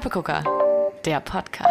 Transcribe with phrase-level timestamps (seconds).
[0.00, 0.42] Steppegucker,
[1.04, 1.68] der Podcast.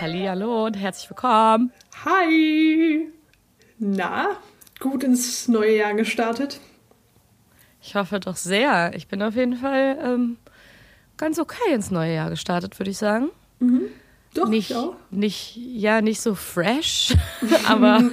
[0.00, 1.70] Hallo und herzlich willkommen.
[2.04, 3.06] Hi.
[3.78, 4.30] Na,
[4.80, 6.58] gut ins neue Jahr gestartet?
[7.80, 8.94] Ich hoffe doch sehr.
[8.96, 10.38] Ich bin auf jeden Fall ähm,
[11.16, 13.28] ganz okay ins neue Jahr gestartet, würde ich sagen.
[13.60, 13.82] Mhm.
[14.34, 14.96] Doch, nicht, ich auch.
[15.12, 17.14] nicht, ja, nicht so fresh,
[17.68, 18.00] aber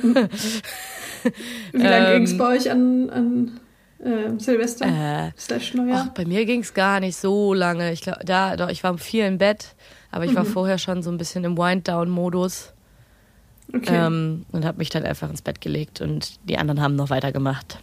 [1.71, 3.59] Wie lange Ähm, ging es bei euch an, an
[4.03, 6.07] äh, Silvester Äh, slash Neujahr?
[6.09, 7.91] ach, bei mir ging es gar nicht so lange.
[7.91, 9.75] Ich glaube, da, doch, ich war um vier im Bett,
[10.11, 10.47] aber ich war Mhm.
[10.49, 12.73] vorher schon so ein bisschen im Wind-Down-Modus
[13.73, 13.95] okay.
[14.05, 17.79] ähm, und habe mich dann einfach ins Bett gelegt und die anderen haben noch weitergemacht.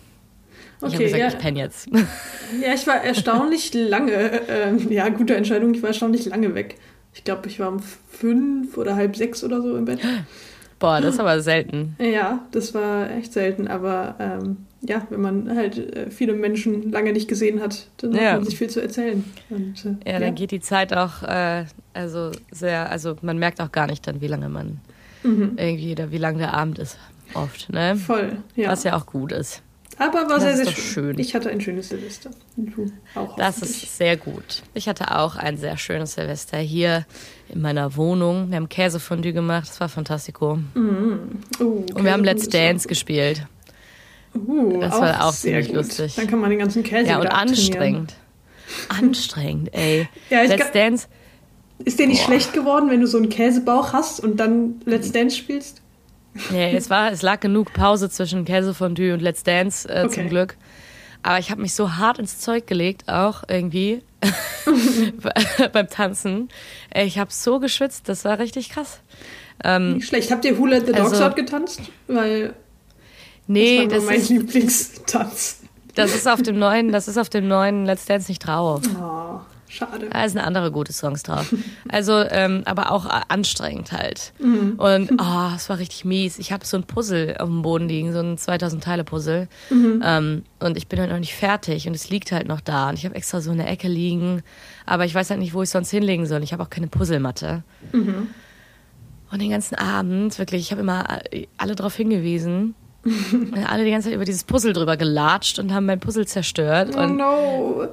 [0.80, 1.28] Ich habe okay, gesagt, ja.
[1.28, 1.88] ich penne jetzt.
[2.62, 4.12] ja, ich war erstaunlich lange,
[4.48, 6.76] ähm, ja, gute Entscheidung, ich war erstaunlich lange weg.
[7.14, 9.98] Ich glaube, ich war um fünf oder halb sechs oder so im Bett.
[10.78, 11.96] Boah, das ist aber selten.
[11.98, 17.12] Ja, das war echt selten, aber ähm, ja, wenn man halt äh, viele Menschen lange
[17.12, 18.20] nicht gesehen hat, dann Ja.
[18.32, 19.24] hat man sich viel zu erzählen.
[19.50, 23.72] Und, äh, Ja, dann geht die Zeit auch, äh, also sehr, also man merkt auch
[23.72, 24.80] gar nicht dann, wie lange man
[25.24, 25.52] Mhm.
[25.56, 26.96] irgendwie oder wie lang der Abend ist.
[27.34, 27.96] Oft, ne?
[27.96, 28.70] Voll, ja.
[28.70, 29.62] Was ja auch gut ist.
[30.00, 30.74] Aber war sehr, sehr schön.
[31.14, 31.18] schön.
[31.18, 32.30] Ich hatte ein schönes Silvester.
[32.56, 33.34] Und du auch.
[33.34, 34.62] Das ist sehr gut.
[34.74, 37.04] Ich hatte auch ein sehr schönes Silvester hier
[37.52, 38.48] in meiner Wohnung.
[38.50, 40.60] Wir haben Käsefondue gemacht, das war fantastico.
[40.76, 41.16] Uh,
[41.64, 43.44] Und wir haben Let's Dance gespielt.
[44.46, 45.76] Uh, Das war auch sehr ziemlich gut.
[45.76, 46.14] lustig.
[46.16, 48.14] Dann kann man den ganzen Käse Ja, und anstrengend.
[48.88, 50.08] Anstrengend, ey.
[50.30, 51.06] Ja, ich Let's Dance,
[51.84, 52.26] Ist dir nicht Boah.
[52.26, 55.80] schlecht geworden, wenn du so einen Käsebauch hast und dann Let's Dance spielst?
[56.50, 60.14] Nee, es war, es lag genug Pause zwischen Käsefondue und Let's Dance äh, Okay.
[60.14, 60.56] zum Glück.
[61.22, 64.02] Aber ich habe mich so hart ins Zeug gelegt, auch irgendwie
[65.72, 66.48] beim Tanzen.
[66.94, 69.00] Ich habe so geschwitzt, das war richtig krass.
[69.64, 70.30] Ähm, Nicht schlecht.
[70.30, 71.80] Habt ihr Who Let the Dogs Also- Out getanzt?
[72.06, 72.54] Weil
[73.48, 75.60] nee, das war das mein ist, Lieblingstanz.
[75.94, 78.82] das ist auf dem neuen, das ist auf dem neuen Let's Dance nicht drauf.
[79.00, 80.08] Oh, schade.
[80.10, 81.52] Da sind andere gute Songs drauf.
[81.88, 84.32] Also, ähm, aber auch äh, anstrengend halt.
[84.38, 84.74] Mhm.
[84.76, 86.38] Und oh, es war richtig mies.
[86.38, 89.48] Ich habe so ein Puzzle auf dem Boden liegen, so ein 2000 Teile Puzzle.
[89.70, 90.02] Mhm.
[90.04, 92.90] Ähm, und ich bin halt noch nicht fertig und es liegt halt noch da.
[92.90, 94.42] Und ich habe extra so eine Ecke liegen,
[94.86, 96.42] aber ich weiß halt nicht, wo ich sonst hinlegen soll.
[96.42, 97.62] Ich habe auch keine Puzzlematte.
[97.92, 98.28] Mhm.
[99.30, 102.74] Und den ganzen Abend, wirklich, ich habe immer äh, alle darauf hingewiesen.
[103.66, 106.90] Alle die ganze Zeit über dieses Puzzle drüber gelatscht und haben mein Puzzle zerstört.
[106.96, 107.88] Oh und no.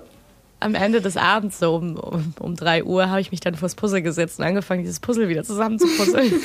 [0.59, 3.75] am Ende des Abends, so um, um, um 3 Uhr, habe ich mich dann vors
[3.75, 6.31] Puzzle gesetzt und angefangen, dieses Puzzle wieder zusammenzupuzzeln.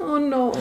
[0.00, 0.52] Oh no.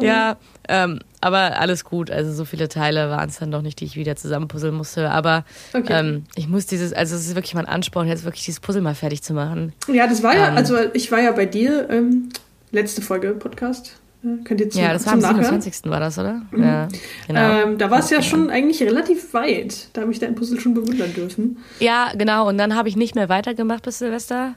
[0.00, 0.36] ja,
[0.68, 2.10] ähm, aber alles gut.
[2.10, 5.10] Also so viele Teile waren es dann doch nicht, die ich wieder zusammenpuzzeln musste.
[5.10, 5.98] Aber Okay.
[5.98, 8.94] ähm, ich muss dieses, also es ist wirklich mein Ansporn, jetzt wirklich dieses Puzzle mal
[8.94, 9.72] fertig zu machen.
[9.90, 10.56] Ja, das war ja, Ähm.
[10.58, 12.28] also ich war ja bei dir, ähm,
[12.70, 13.96] letzte Folge Podcast.
[14.44, 15.44] Könnt ihr zum, ja, das war am Nachhören.
[15.60, 15.90] 27.
[15.90, 16.42] war das, oder?
[16.56, 16.88] Ja,
[17.26, 17.40] genau.
[17.62, 19.88] Ähm, da war es ja schon eigentlich relativ weit.
[19.92, 21.58] Da habe ich dein Puzzle schon bewundern dürfen.
[21.80, 22.48] Ja, genau.
[22.48, 24.54] Und dann habe ich nicht mehr weitergemacht bis Silvester.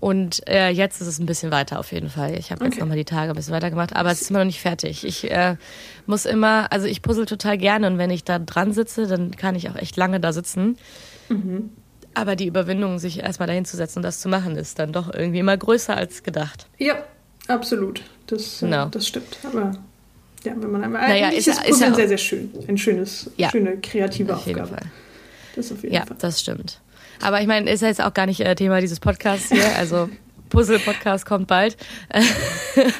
[0.00, 2.36] Und äh, jetzt ist es ein bisschen weiter auf jeden Fall.
[2.36, 2.80] Ich habe jetzt Okay.
[2.80, 5.04] nochmal die Tage ein bisschen weitergemacht, aber es ist immer noch nicht fertig.
[5.06, 5.54] Ich äh,
[6.06, 9.54] muss immer, also ich puzzle total gerne und wenn ich da dran sitze, dann kann
[9.54, 10.76] ich auch echt lange da sitzen.
[12.14, 15.14] Aber die Überwindung, sich erstmal dahin zu setzen und das zu machen, ist dann doch
[15.14, 16.66] irgendwie immer größer als gedacht.
[16.78, 16.96] Ja,
[17.48, 18.02] absolut.
[18.26, 18.86] Das, äh, Genau.
[18.86, 19.38] das stimmt.
[19.44, 19.72] Aber
[20.44, 21.08] ja, wenn man einmal.
[21.08, 22.50] Naja, ist ist, ist ja sehr, sehr schön.
[22.68, 23.50] Ein schönes, Ja.
[23.50, 24.80] schöne kreative Auf jeden Aufgabe.
[24.80, 24.90] Fall.
[25.54, 26.16] Das auf jeden Ja, Fall.
[26.20, 26.80] das stimmt.
[27.22, 29.64] Aber ich meine, ist ja jetzt auch gar nicht äh, Thema dieses Podcasts hier.
[29.78, 30.08] Also
[30.50, 31.76] Puzzle-Podcast kommt bald.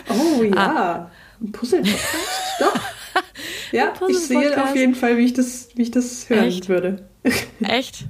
[0.08, 0.44] Oh Ah.
[0.54, 1.10] ja.
[1.40, 2.60] Ein Puzzle-Podcast?
[2.60, 2.80] Doch.
[3.72, 6.68] Ja, ich sehe auf jeden Fall, wie ich das, wie ich das hören Echt?
[6.68, 7.08] würde.
[7.62, 8.04] Echt?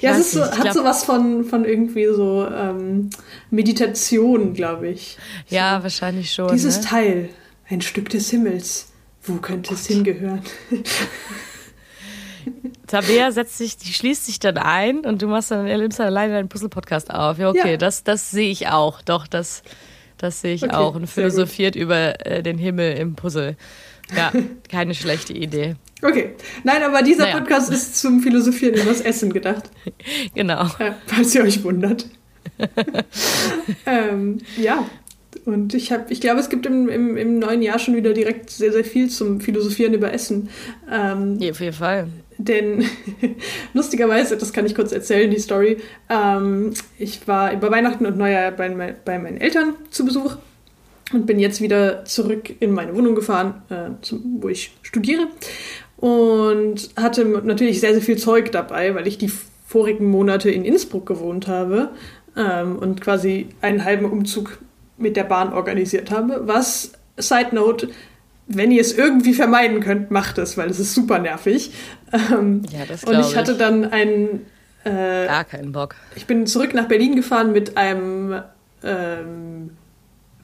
[0.00, 3.10] Ja, es ist so, hat glaub- so was von, von irgendwie so ähm,
[3.50, 5.16] Meditation, glaube ich.
[5.48, 6.48] Ja, wahrscheinlich schon.
[6.52, 6.84] Dieses ne?
[6.84, 7.28] Teil,
[7.68, 8.86] ein Stück des Himmels.
[9.22, 10.42] Wo könnte es hingehören?
[12.86, 16.34] Tabea setzt sich, die schließt sich dann ein und du machst dann, nimmst dann alleine
[16.34, 17.38] deinen Puzzle-Podcast auf.
[17.38, 17.76] Ja, okay, Ja.
[17.76, 19.02] das, das sehe ich auch.
[19.02, 19.62] Doch, das,
[20.16, 20.94] das sehe ich Okay, auch.
[20.94, 23.56] Und philosophiert über äh, den Himmel im Puzzle.
[24.16, 24.32] Ja,
[24.70, 25.76] keine schlechte Idee.
[26.02, 26.30] Okay.
[26.64, 27.38] Nein, aber dieser Naja.
[27.38, 29.70] Podcast ist zum Philosophieren über das Essen gedacht.
[30.34, 30.66] Genau.
[30.78, 32.06] Ja, falls ihr euch wundert.
[33.86, 34.84] ähm, ja.
[35.44, 38.50] Und ich habe, ich glaube, es gibt im, im, im neuen Jahr schon wieder direkt
[38.50, 40.48] sehr, sehr viel zum Philosophieren über Essen.
[40.90, 42.08] Ähm, Ja, auf jeden Fall.
[42.38, 42.84] Denn
[43.74, 45.78] lustigerweise, das kann ich kurz erzählen, die Story.
[46.08, 50.36] Ähm, ich war über Weihnachten und Neujahr bei, bei meinen Eltern zu Besuch
[51.12, 55.28] und bin jetzt wieder zurück in meine Wohnung gefahren, äh, zum, wo ich studiere.
[55.96, 59.32] Und hatte natürlich sehr, sehr viel Zeug dabei, weil ich die
[59.66, 61.90] vorigen Monate in Innsbruck gewohnt habe
[62.36, 64.58] ähm, und quasi einen halben Umzug
[64.96, 66.42] mit der Bahn organisiert habe.
[66.46, 67.88] Was, Side Note,
[68.46, 71.72] wenn ihr es irgendwie vermeiden könnt, macht es, weil es ist super nervig.
[72.12, 74.46] Ähm, Ja, das Und ich hatte dann einen.
[74.84, 75.96] Äh, Gar keinen Bock.
[76.16, 78.40] ich bin zurück nach Berlin gefahren mit einem
[78.82, 79.70] ähm,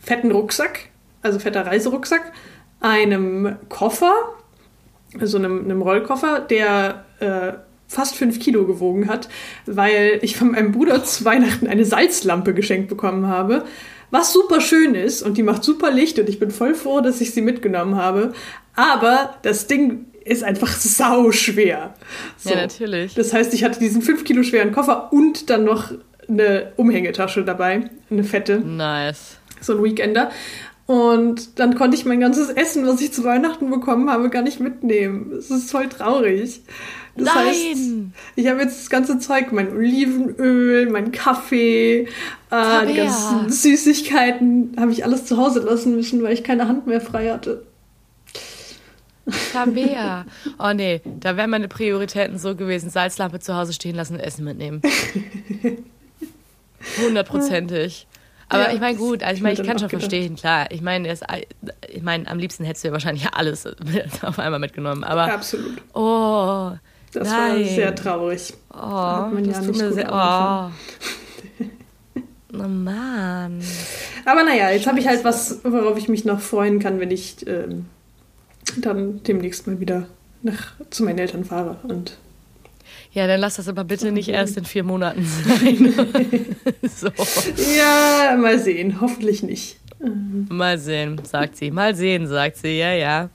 [0.04, 0.88] fetten Rucksack,
[1.22, 2.32] also fetter Reiserucksack,
[2.80, 4.12] einem Koffer,
[5.18, 7.52] also einem, einem Rollkoffer, der äh,
[7.86, 9.28] fast fünf Kilo gewogen hat,
[9.66, 13.64] weil ich von meinem Bruder zu Weihnachten eine Salzlampe geschenkt bekommen habe,
[14.10, 17.20] was super schön ist und die macht super Licht und ich bin voll froh, dass
[17.20, 18.32] ich sie mitgenommen habe.
[18.76, 21.94] Aber das Ding ist einfach sau schwer.
[22.36, 22.50] So.
[22.50, 23.14] Ja, natürlich.
[23.14, 25.92] Das heißt, ich hatte diesen 5 Kilo schweren Koffer und dann noch
[26.28, 29.38] eine Umhängetasche dabei, eine fette, Nice.
[29.64, 30.30] So ein Weekender.
[30.86, 34.60] Und dann konnte ich mein ganzes Essen, was ich zu Weihnachten bekommen habe, gar nicht
[34.60, 35.32] mitnehmen.
[35.32, 36.60] Es ist voll traurig.
[37.16, 37.46] Das Nein!
[37.46, 37.80] heißt,
[38.36, 42.08] ich habe jetzt das ganze Zeug, mein Olivenöl, mein Kaffee,
[42.50, 46.86] äh, die ganzen Süßigkeiten, habe ich alles zu Hause lassen müssen, weil ich keine Hand
[46.86, 47.62] mehr frei hatte.
[49.52, 50.26] Tabea.
[50.58, 52.90] Oh nee, da wären meine Prioritäten so gewesen.
[52.90, 54.82] Salzlampe zu Hause stehen lassen und Essen mitnehmen.
[57.02, 58.06] Hundertprozentig.
[58.48, 60.02] Aber Ja, ich meine, gut, also ich meine, ich kann schon gedacht.
[60.10, 60.66] verstehen, klar.
[60.70, 61.12] Ich meine,
[61.88, 63.66] ich meine, am liebsten hättest du ja wahrscheinlich alles
[64.22, 65.02] auf einmal mitgenommen.
[65.04, 65.80] Aber, Absolut.
[65.94, 66.72] oh,
[67.12, 67.60] Das nein.
[67.60, 68.54] war sehr traurig.
[68.72, 70.12] Oh, hat man das ja tut nicht mir gut sehr.
[70.12, 71.64] Oh.
[72.54, 73.62] oh Mann.
[74.24, 77.46] Aber naja, jetzt habe ich halt was, worauf ich mich noch freuen kann, wenn ich
[77.46, 77.86] ähm,
[78.78, 80.06] dann demnächst mal wieder
[80.42, 81.76] nach, zu meinen Eltern fahre.
[81.84, 82.16] Und
[83.14, 85.94] Ja, dann lass das aber bitte nicht erst in vier Monaten sein.
[86.82, 87.08] so.
[87.76, 89.78] ja, mal sehen, hoffentlich nicht.
[90.48, 91.70] Mal sehen, sagt sie.
[91.70, 92.76] Mal sehen, sagt sie.
[92.78, 93.30] Ja, ja.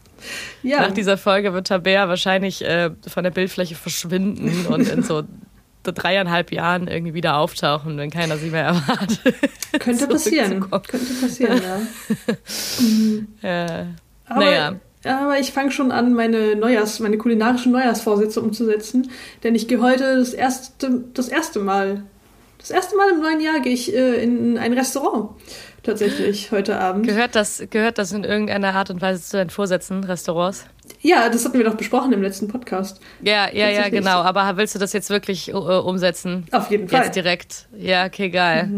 [0.64, 5.24] Ja, Nach dieser Folge wird Tabea wahrscheinlich äh, von der Bildfläche verschwinden und in so
[5.84, 9.22] dreieinhalb Jahren irgendwie wieder auftauchen, wenn keiner sie mehr erwartet.
[9.80, 10.70] könnte passieren.
[10.70, 11.62] Könnte passieren,
[13.42, 13.50] ja.
[13.50, 13.86] Äh,
[14.26, 14.76] Aber, Naja.
[15.04, 19.10] Aber ich fange schon an, meine Neujahrs-, meine kulinarischen Neujahrsvorsätze umzusetzen.
[19.44, 22.04] Denn ich gehe heute das erste, das erste Mal,
[22.58, 25.30] das erste Mal im neuen Jahr gehe ich äh, in ein Restaurant.
[25.84, 27.08] Tatsächlich, heute Abend.
[27.08, 30.66] gehört, das, gehört das in irgendeiner Art und Weise zu deinen Vorsätzen, Restaurants?
[31.02, 33.00] Ja, das hatten wir doch besprochen im letzten Podcast.
[33.22, 34.18] Ja, ja, ja, genau.
[34.22, 36.46] Aber willst du das jetzt wirklich äh, umsetzen?
[36.52, 37.06] Auf jeden Fall.
[37.06, 37.68] Jetzt direkt.
[37.78, 38.70] Ja, okay, geil.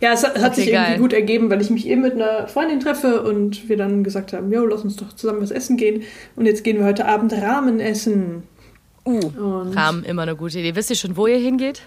[0.00, 0.98] Ja, es hat, hat Okay, sich irgendwie geil.
[0.98, 4.52] gut ergeben, weil ich mich eben mit einer Freundin treffe und wir dann gesagt haben,
[4.52, 6.02] jo, lass uns doch zusammen was essen gehen.
[6.36, 8.44] Und jetzt gehen wir heute Abend Ramen essen.
[9.04, 10.74] Uh, Und, Rahmen, immer eine gute Idee.
[10.74, 11.82] Wisst ihr schon, wo ihr hingeht?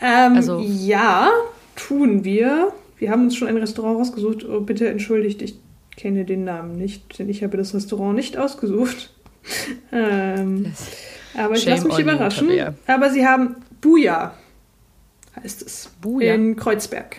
[0.00, 1.28] Ähm, also- ja,
[1.76, 2.72] tun wir.
[2.98, 4.44] Wir haben uns schon ein Restaurant rausgesucht.
[4.48, 5.54] Oh, bitte entschuldigt, ich
[5.96, 9.10] kenne den Namen nicht, denn ich habe das Restaurant nicht ausgesucht.
[9.92, 10.72] ähm,
[11.36, 12.48] aber ich Shame lasse mich you, überraschen.
[12.48, 12.74] Tabea.
[12.86, 14.34] Aber sie haben Buja,
[15.42, 15.90] heißt es.
[16.00, 16.34] Buja?
[16.34, 17.18] In Kreuzberg.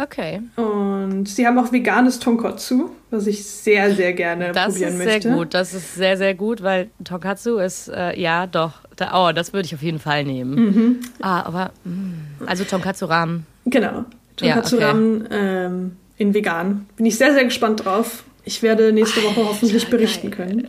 [0.00, 0.40] Okay.
[0.54, 5.28] Und sie haben auch veganes Tonkotsu, was ich sehr, sehr gerne Das probieren ist möchte.
[5.28, 5.54] sehr gut.
[5.54, 8.74] Das ist sehr, sehr gut, weil Tonkatsu ist, äh, ja, doch.
[8.94, 10.54] Da, oh, das würde ich auf jeden Fall nehmen.
[10.54, 11.00] Mhm.
[11.20, 13.46] Ah, aber, mh, also Tonkatsu-Rahmen.
[13.66, 14.04] Genau.
[14.40, 15.26] Ja, Tonkatsu okay.
[15.30, 16.86] Ähm, in vegan.
[16.96, 18.24] Bin ich sehr, sehr gespannt drauf.
[18.44, 20.68] Ich werde nächste Woche hoffentlich berichten können.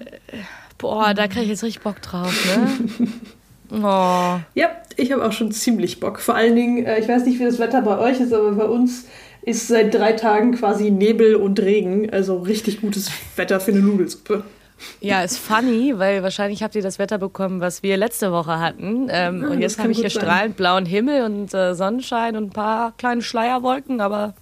[0.77, 3.07] Boah, da kriege ich jetzt richtig Bock drauf, ne?
[3.71, 4.39] Oh.
[4.55, 6.19] Ja, ich habe auch schon ziemlich Bock.
[6.19, 8.65] Vor allen Dingen, äh, ich weiß nicht, wie das Wetter bei euch ist, aber bei
[8.65, 9.05] uns
[9.43, 12.09] ist seit drei Tagen quasi Nebel und Regen.
[12.09, 14.43] Also richtig gutes Wetter für eine Nudelsuppe.
[15.01, 19.07] Ja, ist funny, weil wahrscheinlich habt ihr das Wetter bekommen, was wir letzte Woche hatten.
[19.11, 20.21] Ähm, Ah, und jetzt kann habe ich hier sein.
[20.23, 24.33] strahlend blauen Himmel und äh, Sonnenschein und ein paar kleine Schleierwolken, aber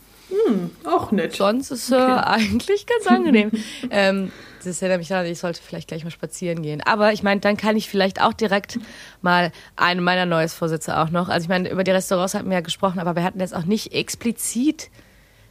[0.86, 1.36] Auch nett.
[1.36, 2.12] sonst ist äh, Okay.
[2.24, 3.52] eigentlich ganz angenehm.
[3.90, 4.32] ähm,
[4.64, 6.82] das erinnert mich daran, ich sollte vielleicht gleich mal spazieren gehen.
[6.82, 8.80] Aber ich meine, dann kann ich vielleicht auch direkt
[9.22, 11.30] mal einen meiner neues Vorsätze auch noch.
[11.30, 13.64] Also ich meine, über die Restaurants hatten wir ja gesprochen, aber wir hatten jetzt auch
[13.66, 14.90] nicht explizit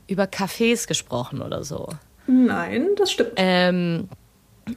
[0.06, 1.88] über Cafés gesprochen oder so.
[2.26, 3.32] Nein, das stimmt.
[3.36, 4.08] Ähm,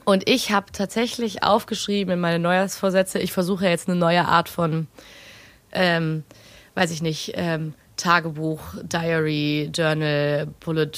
[0.04, 4.86] und ich habe tatsächlich aufgeschrieben in meine Neujahrsvorsätze, ich versuche jetzt eine neue Art von,
[5.72, 6.22] ähm,
[6.76, 10.90] weiß ich nicht, ähm, Tagebuch, Diary, Journal, Bullet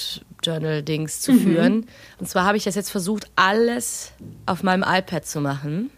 [0.42, 1.86] Journal Dings zu führen.
[2.18, 4.12] Und zwar habe ich das jetzt versucht, alles
[4.46, 5.90] auf meinem iPad zu machen.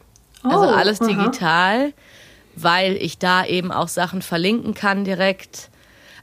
[0.43, 1.09] Also Oh, alles aha.
[1.09, 1.93] digital,
[2.57, 5.71] weil ich da eben auch Sachen verlinken kann direkt.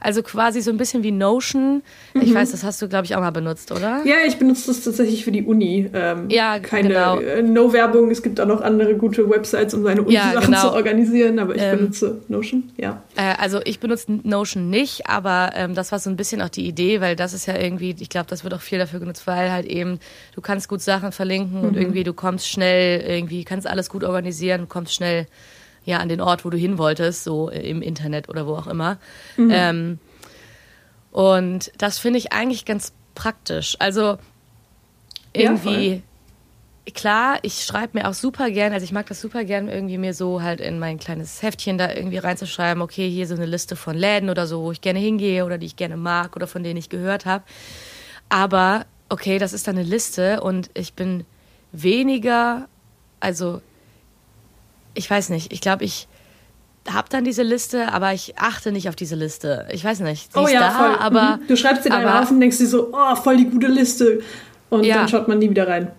[0.02, 1.82] Also quasi so ein bisschen wie Notion.
[2.14, 2.20] Mhm.
[2.22, 4.00] Ich weiß, das hast du, glaube ich, auch mal benutzt, oder?
[4.04, 5.88] Ja, ich benutze das tatsächlich für die Uni.
[5.94, 7.18] Ähm, Ja, keine genau.
[7.20, 8.10] äh, No-Werbung.
[8.10, 10.60] Es gibt auch noch andere gute Websites, um seine Ja, Uni-Sachen genau.
[10.68, 13.02] zu organisieren, aber ich Ähm, benutze Notion, ja.
[13.16, 16.66] Äh, also ich benutze Notion nicht, aber ähm, das war so ein bisschen auch die
[16.66, 19.50] Idee, weil das ist ja irgendwie, ich glaube, das wird auch viel dafür genutzt, weil
[19.52, 19.98] halt eben,
[20.34, 24.68] du kannst gut Sachen verlinken und irgendwie du kommst schnell, irgendwie kannst alles gut organisieren,
[24.68, 25.26] kommst schnell
[25.84, 28.98] ja an den Ort, wo du hin wolltest, so im Internet oder wo auch immer.
[29.36, 29.98] Ähm,
[31.10, 33.76] und das finde ich eigentlich ganz praktisch.
[33.78, 34.18] Also
[35.32, 36.02] irgendwie,
[36.86, 39.98] ja, klar, ich schreibe mir auch super gern, also ich mag das super gern, irgendwie
[39.98, 43.76] mir so halt in mein kleines Heftchen da irgendwie reinzuschreiben, okay, hier so eine Liste
[43.76, 46.62] von Läden oder so, wo ich gerne hingehe oder die ich gerne mag oder von
[46.62, 47.44] denen ich gehört habe.
[48.28, 51.24] Aber, okay, das ist dann eine Liste und ich bin
[51.72, 52.68] weniger,
[53.20, 53.60] also
[54.94, 56.08] ich weiß nicht, ich glaube, ich
[56.90, 59.66] habe dann diese Liste, aber ich achte nicht auf diese Liste.
[59.70, 60.32] Ich weiß nicht.
[60.32, 60.96] Sie oh ist ja, da, voll.
[60.98, 61.46] aber Mhm.
[61.46, 64.20] Du schreibst dir dann aber- auf und denkst dir so, oh, voll die gute Liste.
[64.70, 64.96] Und Ja.
[64.96, 65.92] dann schaut man nie wieder rein.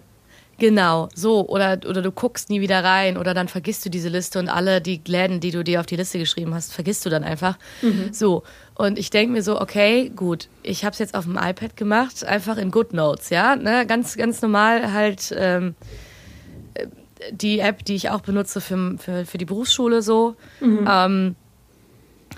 [0.59, 1.47] Genau, so.
[1.47, 4.81] Oder, oder du guckst nie wieder rein oder dann vergisst du diese Liste und alle
[4.81, 7.57] die Läden, die du dir auf die Liste geschrieben hast, vergisst du dann einfach.
[8.11, 8.43] So.
[8.75, 12.23] Und ich denke mir so, okay, gut, ich habe es jetzt auf dem iPad gemacht,
[12.25, 13.55] einfach in GoodNotes, ja.
[13.55, 13.85] Ne?
[13.87, 15.85] Ganz, ganz normal halt ähm, äh,
[17.31, 20.35] die App, die ich auch benutze für, für, für die Berufsschule so.
[20.87, 21.35] Ähm,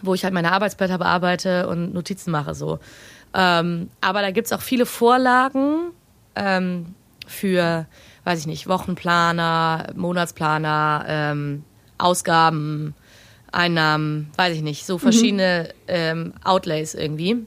[0.01, 2.79] wo ich halt meine Arbeitsblätter bearbeite und Notizen mache so.
[3.33, 5.91] Ähm, aber da gibt's auch viele Vorlagen
[6.35, 6.95] ähm,
[7.27, 7.85] für,
[8.23, 11.63] weiß ich nicht, Wochenplaner, Monatsplaner, ähm,
[11.97, 12.93] Ausgaben,
[13.51, 17.45] Einnahmen, weiß ich nicht, so verschiedene ähm, Outlays irgendwie.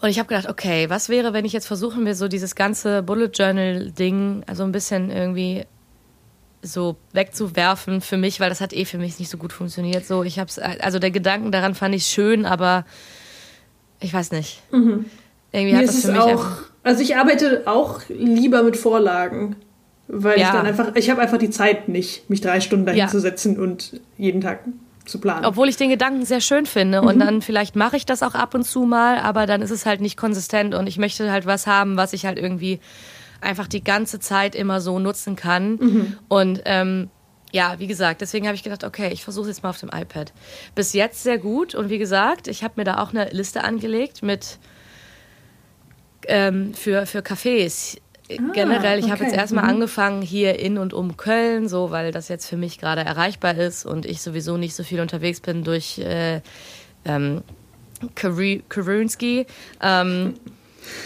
[0.00, 3.02] Und ich habe gedacht, okay, was wäre, wenn ich jetzt versuche, mir so dieses ganze
[3.02, 5.64] Bullet Journal Ding also ein bisschen irgendwie
[6.62, 10.06] so wegzuwerfen für mich, weil das hat eh für mich nicht so gut funktioniert.
[10.06, 12.84] So, ich hab's, also der Gedanken daran fand ich schön, aber
[14.00, 14.62] ich weiß nicht.
[14.72, 15.02] Irgendwie
[15.52, 16.46] Mir hat das für mich auch,
[16.82, 19.56] also ich arbeite auch lieber mit Vorlagen.
[20.12, 20.52] Weil ich Ja.
[20.54, 23.06] dann einfach, ich habe einfach die Zeit nicht, mich drei Stunden dahin Ja.
[23.06, 24.64] zu setzen und jeden Tag
[25.04, 25.44] zu planen.
[25.44, 27.08] Obwohl ich den Gedanken sehr schön finde Mhm.
[27.08, 29.86] und dann vielleicht mache ich das auch ab und zu mal, aber dann ist es
[29.86, 32.80] halt nicht konsistent und ich möchte halt was haben, was ich halt irgendwie
[33.40, 35.72] einfach die ganze Zeit immer so nutzen kann.
[35.76, 36.18] Mhm.
[36.28, 37.08] Und ähm,
[37.52, 39.88] ja, wie gesagt, deswegen habe ich gedacht, okay, ich versuche es jetzt mal auf dem
[39.92, 40.32] iPad.
[40.74, 44.22] Bis jetzt sehr gut und wie gesagt, ich habe mir da auch eine Liste angelegt
[44.22, 44.58] mit
[46.28, 47.96] ähm, für, für Cafés.
[48.52, 49.40] Generell, ich habe jetzt okay.
[49.40, 49.70] erstmal Mhm.
[49.70, 53.84] angefangen hier in und um Köln, so weil das jetzt für mich gerade erreichbar ist
[53.86, 56.40] und ich sowieso nicht so viel unterwegs bin durch äh,
[57.04, 57.42] ähm,
[58.14, 59.46] Karunski.
[59.82, 60.34] Ähm,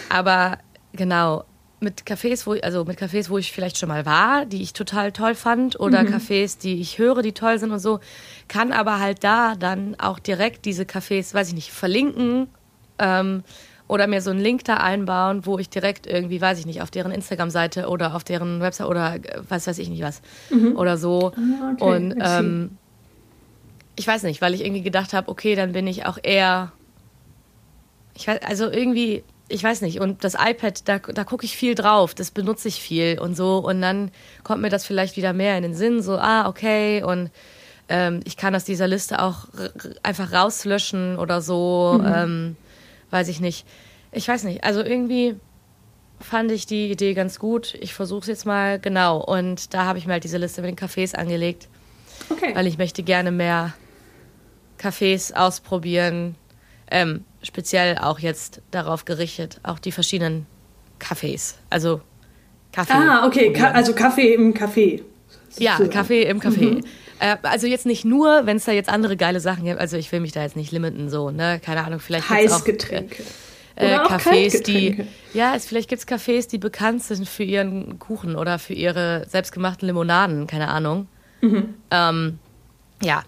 [0.08, 0.58] aber
[0.92, 1.44] genau,
[1.80, 5.12] mit Cafés, wo also mit Cafés, wo ich vielleicht schon mal war, die ich total
[5.12, 8.00] toll fand, oder Cafés, die ich höre, die toll sind und so,
[8.48, 12.48] kann aber halt da dann auch direkt diese Cafés, weiß ich nicht, verlinken.
[12.98, 13.42] Ähm,
[13.86, 16.90] oder mir so einen Link da einbauen, wo ich direkt irgendwie, weiß ich nicht, auf
[16.90, 20.22] deren Instagram-Seite oder auf deren Website oder äh, was weiß ich nicht was
[20.74, 21.32] oder so.
[21.36, 22.78] Ah, okay, Und ähm,
[23.96, 26.72] ich weiß nicht, weil ich irgendwie gedacht habe, okay, dann bin ich auch eher,
[28.14, 30.00] ich weiß, also irgendwie, ich weiß nicht.
[30.00, 33.58] Und das iPad, da, da gucke ich viel drauf, das benutze ich viel und so.
[33.58, 34.10] Und dann
[34.42, 37.30] kommt mir das vielleicht wieder mehr in den Sinn, so, ah, okay, und
[37.90, 39.46] ähm, ich kann aus dieser Liste auch
[40.02, 42.02] einfach rauslöschen oder so.
[42.02, 42.56] Ähm,
[43.14, 43.64] weiß ich nicht.
[44.12, 44.64] Ich weiß nicht.
[44.64, 45.36] Also irgendwie
[46.20, 47.74] fand ich die Idee ganz gut.
[47.80, 49.24] Ich versuche es jetzt mal genau.
[49.24, 51.68] Und da habe ich mir halt diese Liste mit den Cafés angelegt,
[52.28, 52.54] okay.
[52.54, 53.72] weil ich möchte gerne mehr
[54.80, 56.34] Cafés ausprobieren.
[56.90, 60.46] Ähm, speziell auch jetzt darauf gerichtet, auch die verschiedenen
[61.00, 61.54] Cafés.
[61.70, 62.02] Also
[62.72, 62.92] Kaffee.
[62.92, 65.02] ah, okay, Ka also Kaffee im Café.
[65.56, 65.78] Ja.
[65.88, 66.84] Kaffee im Café.
[67.20, 69.80] Äh, also jetzt nicht nur, wenn es da jetzt andere geile Sachen gibt.
[69.80, 71.60] Also ich will mich da jetzt nicht limiten, so, ne?
[71.64, 73.22] Keine Ahnung, vielleicht gibt's auch, Heißgetränke.
[73.76, 78.36] äh, Oder Cafés, die ja, es, vielleicht gibt's Cafés, die bekannt sind für ihren Kuchen
[78.36, 81.08] oder für ihre selbstgemachten Limonaden, keine Ahnung.
[81.40, 81.74] Mhm.
[81.90, 82.38] Ähm,
[83.02, 83.22] ja,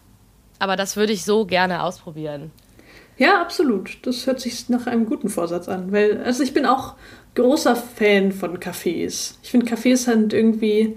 [0.59, 2.51] aber das würde ich so gerne ausprobieren.
[3.19, 3.99] Ja, absolut.
[4.03, 5.91] Das hört sich nach einem guten Vorsatz an.
[5.91, 6.95] Weil, also ich bin auch
[7.35, 9.35] großer Fan von Cafés.
[9.43, 10.97] Ich finde, Cafés sind irgendwie,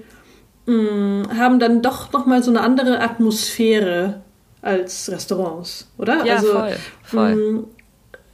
[0.69, 4.21] mh, haben dann doch nochmal so eine andere Atmosphäre
[4.61, 6.25] als Restaurants, oder?
[6.25, 7.35] Ja, also, voll, voll.
[7.35, 7.63] mh,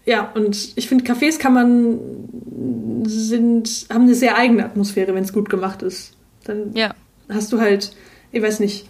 [0.06, 2.00] ja, und ich finde, Cafés kann man,
[3.08, 6.13] sind, haben eine sehr eigene Atmosphäre, wenn es gut gemacht ist.
[6.44, 6.94] Dann Ja,
[7.30, 7.92] hast du halt,
[8.32, 8.86] ich weiß nicht,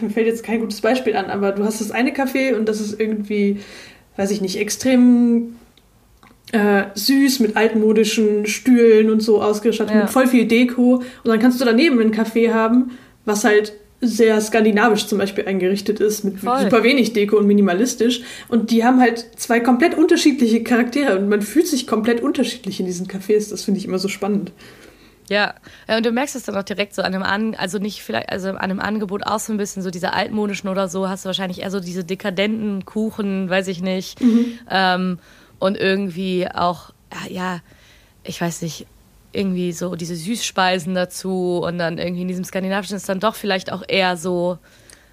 [0.00, 2.80] mir fällt jetzt kein gutes Beispiel an, aber du hast das eine Café und das
[2.80, 3.60] ist irgendwie,
[4.16, 5.56] weiß ich nicht, extrem
[6.52, 10.02] äh, süß mit altmodischen Stühlen und so ausgestattet, Ja.
[10.02, 10.96] mit voll viel Deko.
[10.96, 12.92] Und dann kannst du daneben ein Café haben,
[13.24, 13.72] was halt
[14.04, 16.60] sehr skandinavisch zum Beispiel eingerichtet ist, mit Voll.
[16.62, 18.22] super wenig Deko und minimalistisch.
[18.48, 22.86] Und die haben halt zwei komplett unterschiedliche Charaktere und man fühlt sich komplett unterschiedlich in
[22.86, 23.50] diesen Cafés.
[23.50, 24.50] Das finde ich immer so spannend.
[25.30, 25.54] Ja,
[25.88, 28.28] Ja, und du merkst es dann auch direkt so an einem An also nicht vielleicht,
[28.30, 31.28] also an einem Angebot auch so ein bisschen so diese altmodischen oder so, hast du
[31.28, 34.18] wahrscheinlich eher so diese dekadenten Kuchen, weiß ich nicht.
[34.68, 35.18] Ähm,
[35.62, 36.92] und irgendwie auch,
[37.30, 37.60] ja,
[38.24, 38.84] ich weiß nicht,
[39.32, 43.70] irgendwie so diese Süßspeisen dazu und dann irgendwie in diesem skandinavischen ist dann doch vielleicht
[43.70, 44.58] auch eher so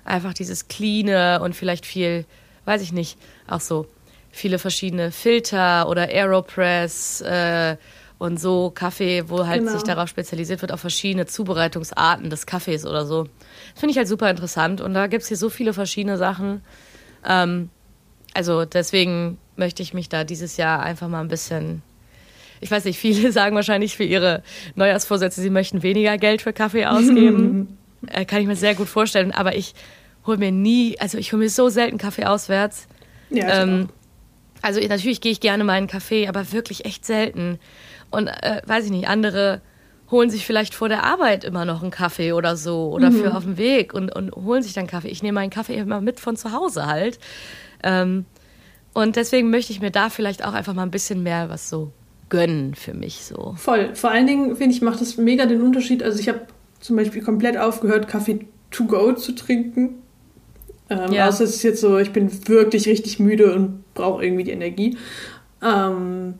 [0.06, 2.26] einfach dieses Cleane und vielleicht viel,
[2.66, 3.86] weiß ich nicht, auch so
[4.32, 7.78] viele verschiedene Filter oder Aeropress äh,
[8.18, 9.72] und so Kaffee, wo halt Genau.
[9.74, 13.26] sich darauf spezialisiert wird, auf verschiedene Zubereitungsarten des Kaffees oder so.
[13.26, 16.64] Das finde ich halt super interessant und da gibt's hier so viele verschiedene Sachen.
[17.24, 17.70] Ähm,
[18.34, 21.84] also deswegen möchte ich mich da dieses Jahr einfach mal ein bisschen.
[22.62, 24.42] Ich weiß nicht, viele sagen wahrscheinlich für ihre
[24.76, 27.78] Neujahrsvorsätze, sie möchten weniger Geld für Kaffee ausgeben.
[28.08, 29.32] äh, kann ich mir sehr gut vorstellen.
[29.32, 29.76] Aber ich
[30.26, 32.88] hole mir nie, also ich hole mir so selten Kaffee auswärts.
[33.30, 33.90] Ja, Ähm,
[34.62, 37.60] also natürlich gehe ich gerne mal in einen Kaffee, aber wirklich echt selten.
[38.10, 39.62] Und äh, weiß ich nicht, andere
[40.12, 43.44] holen sich vielleicht vor der Arbeit immer noch einen Kaffee oder so oder für auf
[43.44, 45.10] dem Weg und, und holen sich dann Kaffee.
[45.10, 47.20] Ich nehme meinen Kaffee immer mit von zu Hause halt.
[47.84, 48.26] Ähm,
[49.00, 51.92] und deswegen möchte ich mir da vielleicht auch einfach mal ein bisschen mehr was so
[52.30, 53.56] gönnen für mich so.
[53.58, 53.96] Voll.
[53.96, 56.04] Vor allen Dingen, finde ich, macht das mega den Unterschied.
[56.04, 56.42] Also ich habe
[56.80, 59.96] zum Beispiel komplett aufgehört, Kaffee to go zu trinken.
[60.90, 61.28] Ähm, Ja.
[61.28, 64.98] Außer es ist jetzt so, ich bin wirklich richtig müde und brauche irgendwie die Energie.
[65.64, 66.36] Ähm,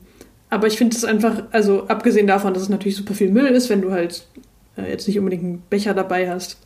[0.48, 3.68] aber ich finde es einfach, also abgesehen davon, dass es natürlich super viel Müll ist,
[3.68, 4.26] wenn du halt
[4.76, 6.58] äh, jetzt nicht unbedingt einen Becher dabei hast.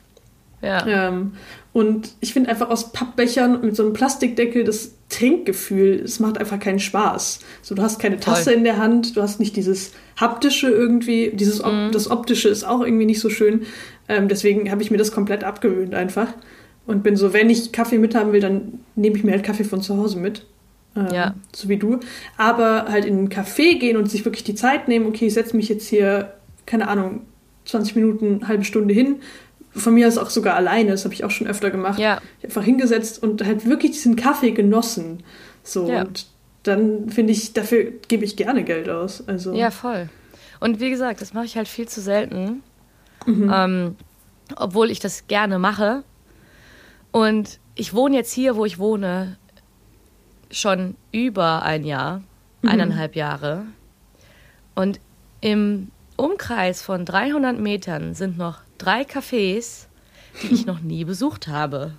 [0.64, 1.09] Ja.
[1.09, 1.33] Ähm,
[1.73, 6.61] und ich finde einfach aus Pappbechern mit so einem Plastikdeckel das Trinkgefühl, es macht einfach
[6.61, 7.40] keinen Spaß.
[7.62, 8.52] So, du hast keine Tasse Voll.
[8.54, 11.90] in der Hand, du hast nicht dieses haptische irgendwie, dieses Op Mhm.
[11.92, 13.62] das optische ist auch irgendwie nicht so schön.
[14.09, 16.28] Ähm, deswegen habe ich mir das komplett abgewöhnt einfach
[16.87, 19.83] und bin so, wenn ich Kaffee mithaben will, dann nehme ich mir halt Kaffee von
[19.83, 20.47] zu Hause mit.
[20.97, 21.35] Ähm, Ja.
[21.54, 21.99] So wie du.
[22.37, 25.56] Aber halt in einen Café gehen und sich wirklich die Zeit nehmen, okay, ich setze
[25.56, 26.35] mich jetzt hier,
[26.66, 27.23] keine Ahnung,
[27.64, 29.16] 20 Minuten, halbe Stunde hin.
[29.76, 31.98] Von mir aus auch sogar alleine, das habe ich auch schon öfter gemacht.
[31.98, 32.20] Ja.
[32.38, 35.22] Ich einfach hingesetzt und halt wirklich diesen Kaffee genossen.
[35.62, 36.02] So Ja.
[36.02, 36.26] und
[36.62, 39.26] dann finde ich, dafür gebe ich gerne Geld aus.
[39.26, 40.08] Also Ja, voll.
[40.60, 42.62] Und wie gesagt, das mache ich halt viel zu selten.
[43.26, 43.50] Mhm.
[43.52, 43.96] Ähm,
[44.56, 46.04] obwohl ich das gerne mache.
[47.10, 49.36] Und ich wohne jetzt hier, wo ich wohne,
[50.50, 52.22] schon über ein Jahr,
[52.62, 52.68] Mhm.
[52.68, 53.64] eineinhalb Jahre.
[54.74, 55.00] Und
[55.40, 59.87] im Umkreis von 300 Metern sind noch drei Cafés,
[60.42, 61.92] die ich noch nie besucht habe.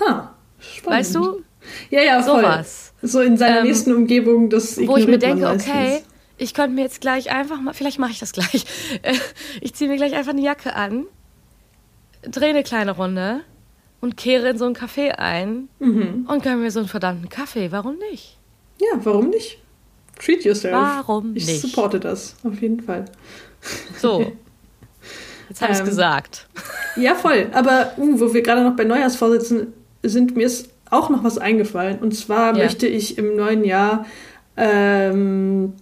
[0.00, 0.98] ha, spannend.
[1.00, 1.42] Weißt du?
[1.90, 2.42] Ja, ja, voll.
[2.42, 2.92] Sowas.
[3.02, 6.02] So in seiner Ähm, nächsten Umgebung, das wo ich mir denke, okay,
[6.36, 8.64] ich könnte mir jetzt gleich einfach mal, vielleicht mache ich das gleich.
[9.60, 11.06] Ich ziehe mir gleich einfach eine Jacke an,
[12.22, 13.40] drehe eine kleine Runde
[14.00, 16.26] und kehre in so ein Café ein Mhm.
[16.28, 17.70] und gönne mir so einen verdammten Kaffee.
[17.72, 18.38] Warum nicht?
[18.80, 19.58] Ja, warum nicht?
[20.18, 20.74] Treat yourself.
[20.74, 21.60] Warum ich nicht?
[21.62, 23.04] supporte das, auf jeden Fall.
[24.00, 24.32] So.
[25.48, 26.46] Jetzt habe ich es Ähm, gesagt.
[26.96, 27.48] Ja, voll.
[27.52, 29.68] Aber uh, wo wir gerade noch bei Neujahrsvorsätzen
[30.02, 31.98] sind, mir ist auch noch was eingefallen.
[31.98, 32.64] Und zwar Ja.
[32.64, 34.06] möchte ich im neuen Jahr.
[34.56, 35.72] Ähm,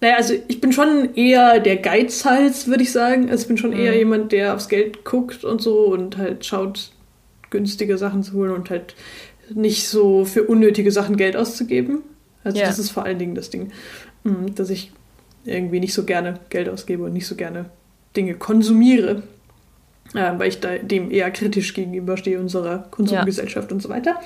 [0.00, 3.30] naja, also ich bin schon eher der Geizhals, würde ich sagen.
[3.30, 3.98] Also ich bin schon eher Mhm.
[3.98, 6.90] jemand, der aufs Geld guckt und so und halt schaut,
[7.50, 8.94] günstige Sachen zu holen und halt
[9.52, 12.02] nicht so für unnötige Sachen Geld auszugeben.
[12.44, 12.66] Also Ja.
[12.66, 13.72] das ist vor allen Dingen das Ding,
[14.24, 14.92] mm, dass ich
[15.44, 17.66] irgendwie nicht so gerne Geld ausgebe und nicht so gerne
[18.16, 19.22] Dinge konsumiere
[20.14, 24.16] äh, weil ich da dem eher kritisch gegenüberstehe, unserer Konsumgesellschaft und so weiter.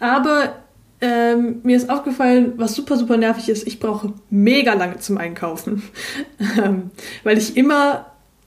[0.00, 0.54] Aber
[1.00, 5.82] ähm, mir ist aufgefallen, was super, super nervig ist, ich brauche mega lange zum Einkaufen.
[6.62, 6.90] ähm,
[7.22, 8.06] weil ich immer,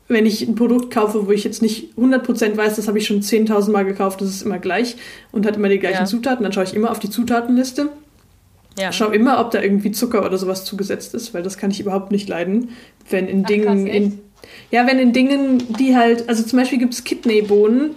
[0.09, 3.21] wenn ich ein Produkt kaufe, wo ich jetzt nicht 100% weiß, das habe ich schon
[3.21, 4.97] 10.000 Mal gekauft, das ist immer gleich
[5.31, 6.05] und hat immer die gleichen Ja.
[6.05, 7.89] Zutaten, dann schaue ich immer auf die Zutatenliste.
[8.79, 8.91] Ja.
[8.91, 12.11] Schau immer, ob da irgendwie Zucker oder sowas zugesetzt ist, weil das kann ich überhaupt
[12.11, 12.69] nicht leiden.
[13.09, 14.19] Wenn in Ach, Dingen, krass, in,
[14.69, 17.91] ja, wenn in Dingen, die halt, also zum Beispiel gibt es Kidneybohnen,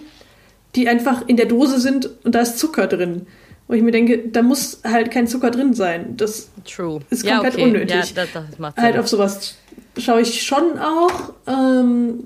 [0.75, 3.27] die einfach in der Dose sind und da ist Zucker drin.
[3.67, 6.17] Wo ich mir denke, da muss halt kein Zucker drin sein.
[6.17, 6.99] Das True.
[7.09, 7.63] ist ja, komplett okay.
[7.63, 8.13] unnötig.
[8.15, 9.55] Ja, das, das macht halt auf sowas
[9.97, 11.33] schaue ich schon auch.
[11.47, 12.25] Ähm,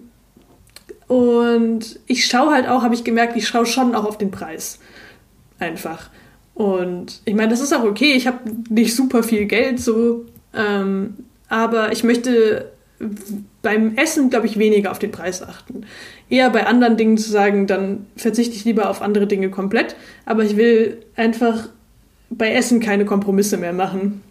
[1.07, 4.79] und ich schaue halt auch, habe ich gemerkt, ich schaue schon auch auf den Preis.
[5.59, 6.09] Einfach.
[6.53, 8.13] Und ich meine, das ist auch okay.
[8.13, 10.25] Ich habe nicht super viel Geld so.
[10.53, 11.15] Ähm,
[11.47, 12.71] aber ich möchte
[13.61, 15.85] beim Essen, glaube ich, weniger auf den Preis achten.
[16.29, 19.95] Eher bei anderen Dingen zu sagen, dann verzichte ich lieber auf andere Dinge komplett.
[20.25, 21.69] Aber ich will einfach
[22.29, 24.21] bei Essen keine Kompromisse mehr machen.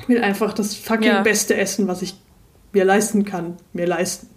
[0.00, 1.20] Ich will einfach das fucking Ja.
[1.22, 2.14] beste Essen, was ich
[2.72, 4.28] mir leisten kann, mir leisten.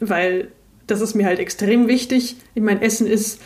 [0.00, 0.48] Weil
[0.86, 2.36] das ist mir halt extrem wichtig.
[2.54, 3.40] Ich meine, Essen ist,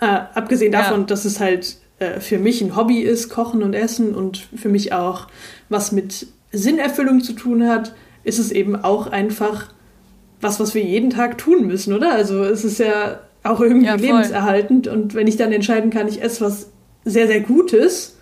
[0.00, 0.82] äh, abgesehen Ja.
[0.82, 4.68] davon, dass es halt äh, für mich ein Hobby ist, Kochen und Essen und für
[4.68, 5.28] mich auch
[5.70, 9.72] was mit Sinnerfüllung zu tun hat, ist es eben auch einfach
[10.40, 12.12] was, was wir jeden Tag tun müssen, oder?
[12.12, 16.22] Also es ist ja auch irgendwie Ja, lebenserhaltend und wenn ich dann entscheiden kann, ich
[16.22, 16.68] esse was
[17.04, 18.16] sehr, sehr Gutes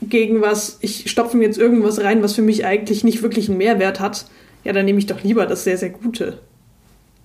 [0.00, 3.58] gegen was, ich stopfe mir jetzt irgendwas rein, was für mich eigentlich nicht wirklich einen
[3.58, 4.26] Mehrwert hat,
[4.64, 6.38] ja, dann nehme ich doch lieber das sehr, sehr Gute.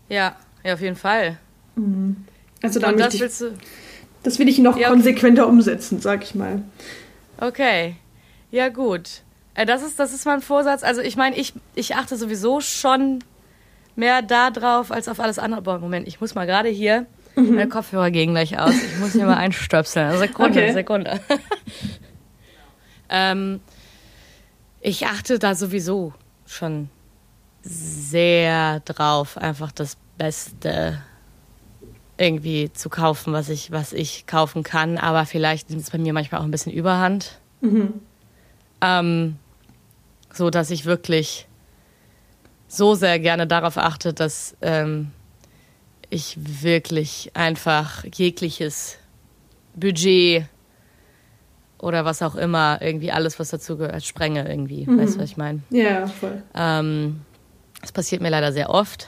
[0.09, 1.37] ja, ja, auf jeden Fall.
[2.61, 3.53] Also da möchte das ich, willst du.
[4.23, 4.95] das will ich noch Ja, okay.
[4.95, 6.61] konsequenter umsetzen, sag ich mal.
[7.37, 7.95] Okay.
[8.51, 9.21] Ja, gut.
[9.55, 10.83] Äh, Das ist, das ist mein Vorsatz.
[10.83, 13.19] Also ich meine, ich, ich achte sowieso schon
[13.95, 15.61] mehr da drauf als auf alles andere.
[15.61, 18.73] Boah, Moment, ich muss mal gerade hier, meine Kopfhörer gehen gleich aus.
[18.75, 20.17] Ich muss hier mal einstöpseln.
[20.17, 20.73] Sekunde, Okay.
[20.73, 21.19] Sekunde.
[23.09, 23.59] ähm,
[24.81, 26.13] ich achte da sowieso
[26.45, 26.89] schon
[27.61, 31.01] sehr drauf, einfach das Beste
[32.17, 34.97] irgendwie zu kaufen, was ich, was ich kaufen kann.
[34.97, 37.39] Aber vielleicht nimmt es bei mir manchmal auch ein bisschen Überhand.
[38.81, 39.37] Ähm,
[40.33, 41.47] so dass ich wirklich
[42.67, 45.11] so sehr gerne darauf achte, dass ähm,
[46.09, 48.97] ich wirklich einfach jegliches
[49.75, 50.45] Budget
[51.79, 54.87] oder was auch immer, irgendwie alles, was dazu gehört, sprenge irgendwie.
[54.87, 55.61] Weißt du, was ich meine?
[55.69, 56.41] Ja, voll.
[56.55, 57.21] Ähm,
[57.81, 59.07] das passiert mir leider sehr oft,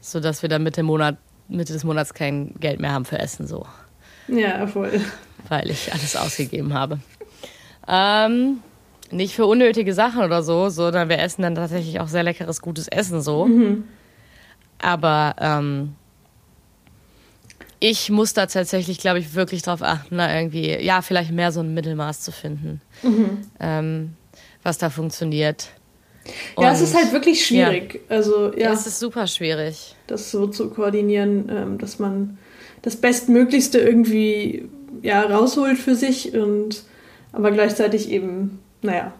[0.00, 1.16] so dass wir dann Mitte, Monat,
[1.48, 3.64] Mitte des Monats kein Geld mehr haben für Essen, so,
[4.26, 5.00] Ja, voll.
[5.48, 6.98] weil ich alles ausgegeben habe.
[7.86, 8.58] Ähm,
[9.10, 12.88] nicht für unnötige Sachen oder so, sondern wir essen dann tatsächlich auch sehr leckeres, gutes
[12.88, 13.48] Essen so.
[14.80, 15.94] Aber ähm,
[17.80, 21.60] ich muss da tatsächlich, glaube ich, wirklich drauf achten, da irgendwie, ja, vielleicht mehr so
[21.60, 22.80] ein Mittelmaß zu finden,
[23.60, 24.14] ähm,
[24.62, 25.68] was da funktioniert.
[26.58, 28.00] Ja, es Und- ist halt wirklich schwierig.
[28.08, 29.94] Also, ja, Ja, es ist super schwierig.
[30.08, 32.36] das so zu koordinieren, ähm, dass man
[32.82, 34.68] das Bestmöglichste irgendwie
[35.02, 36.82] ja, rausholt für sich und
[37.32, 39.12] aber gleichzeitig eben, naja,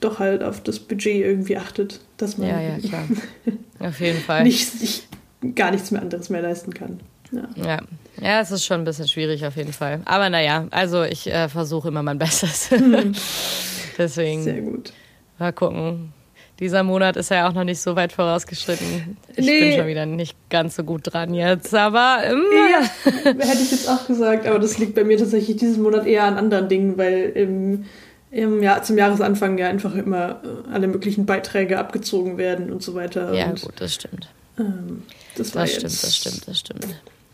[0.00, 3.04] doch halt auf das Budget irgendwie achtet, dass man Ja, ja, klar.
[3.88, 4.42] Auf jeden Fall.
[4.44, 5.06] nicht sich
[5.54, 7.00] gar nichts mehr anderes mehr leisten kann.
[7.30, 7.48] Ja.
[7.56, 7.78] Ja.
[8.20, 10.00] ja, es ist schon ein bisschen schwierig auf jeden Fall.
[10.04, 12.68] Aber naja, also ich äh, versuche immer mein Bestes.
[13.98, 14.92] Deswegen Sehr gut.
[15.38, 16.12] mal gucken.
[16.60, 19.16] Dieser Monat ist ja auch noch nicht so weit vorausgeschritten.
[19.36, 19.60] Ich Nee.
[19.70, 23.88] bin schon wieder nicht ganz so gut dran jetzt, aber ähm, Ja, hätte ich jetzt
[23.88, 27.30] auch gesagt, aber das liegt bei mir tatsächlich diesen Monat eher an anderen Dingen, weil
[27.34, 27.84] im,
[28.32, 32.94] im Jahr, zum Jahresanfang ja einfach immer äh, alle möglichen Beiträge abgezogen werden und so
[32.94, 33.32] weiter.
[33.34, 34.28] ja, und, gut, das stimmt.
[34.58, 35.02] Ähm,
[35.36, 36.84] das war Das jetzt stimmt, das stimmt, das stimmt.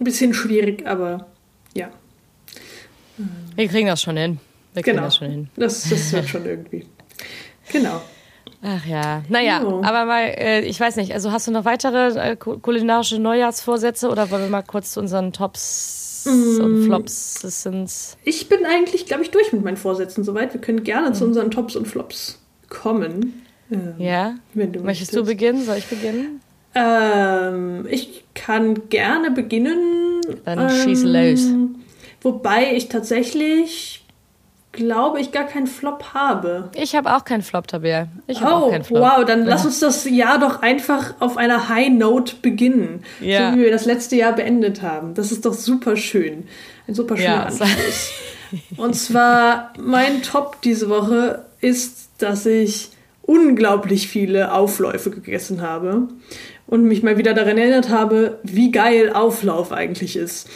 [0.00, 1.26] ein bisschen schwierig, aber
[1.74, 1.88] ja,
[3.56, 4.38] Wir kriegen das schon hin.
[4.74, 5.06] Wir kriegen genau.
[5.08, 5.48] das schon hin.
[5.56, 6.87] Das, das wird schon irgendwie.
[7.72, 8.00] Genau.
[8.62, 9.82] Ach ja, naja, Jo.
[9.84, 14.08] aber mal, äh, ich weiß nicht, also hast du noch weitere äh, ku- kulinarische Neujahrsvorsätze
[14.08, 16.60] oder wollen wir mal kurz zu unseren Tops Mm.
[16.64, 17.90] und Flops sind?
[18.24, 20.52] Ich bin eigentlich, glaube ich, durch mit meinen Vorsätzen soweit.
[20.54, 21.14] Wir können gerne Hm.
[21.14, 22.38] zu unseren Tops und Flops
[22.68, 23.42] kommen.
[23.70, 24.34] Ähm, Ja?
[24.54, 25.64] Wenn du Möchtest du beginnen?
[25.64, 26.40] Soll ich beginnen?
[26.74, 30.20] Ähm, ich kann gerne beginnen.
[30.44, 31.46] Dann ähm, schieß los.
[32.22, 34.04] Wobei ich tatsächlich
[34.78, 36.70] glaube ich gar keinen Flop habe.
[36.74, 38.06] Ich habe auch keinen Flop, Tabea.
[38.28, 39.00] Ich habe Oh, auch keinen Flop.
[39.02, 43.02] wow, dann lass uns das Jahr doch einfach auf einer High Note beginnen.
[43.20, 43.50] Ja.
[43.50, 45.14] So wie wir das letzte Jahr beendet haben.
[45.14, 46.46] Das ist doch super schön.
[46.86, 47.42] Ein super schöner Ja.
[47.44, 48.12] Anschluss.
[48.78, 52.90] Und zwar mein Top diese Woche ist, dass ich
[53.22, 56.08] unglaublich viele Aufläufe gegessen habe
[56.66, 60.48] und mich mal wieder daran erinnert habe, wie geil Auflauf eigentlich ist.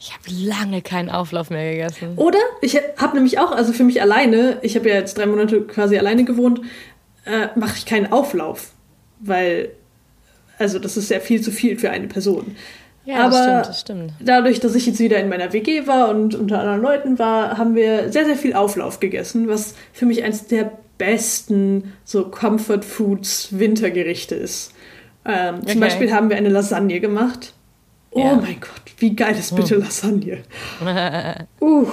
[0.00, 2.14] Ich habe lange keinen Auflauf mehr gegessen.
[2.16, 5.60] Oder ich habe nämlich auch, also für mich alleine, ich habe ja jetzt drei Monate
[5.62, 6.62] quasi alleine gewohnt,
[7.26, 8.70] äh, mache ich keinen Auflauf,
[9.20, 9.70] weil,
[10.58, 12.56] also das ist ja viel zu viel für eine Person.
[13.04, 14.12] Ja, das Aber stimmt, das stimmt.
[14.20, 17.74] Dadurch, dass ich jetzt wieder in meiner WG war und unter anderen Leuten war, haben
[17.74, 23.58] wir sehr, sehr viel Auflauf gegessen, was für mich eines der besten so Comfort Foods
[23.58, 24.72] Wintergerichte ist.
[25.24, 25.72] Ähm, Okay.
[25.72, 27.54] Zum Beispiel haben wir eine Lasagne gemacht.
[28.12, 28.34] Oh Ja.
[28.36, 30.38] mein Gott, wie geil ist bitte Lasagne?
[31.60, 31.86] Uh.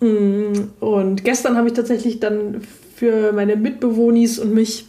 [0.00, 2.62] Und gestern habe ich tatsächlich dann
[2.94, 4.86] für meine Mitbewohnis und mich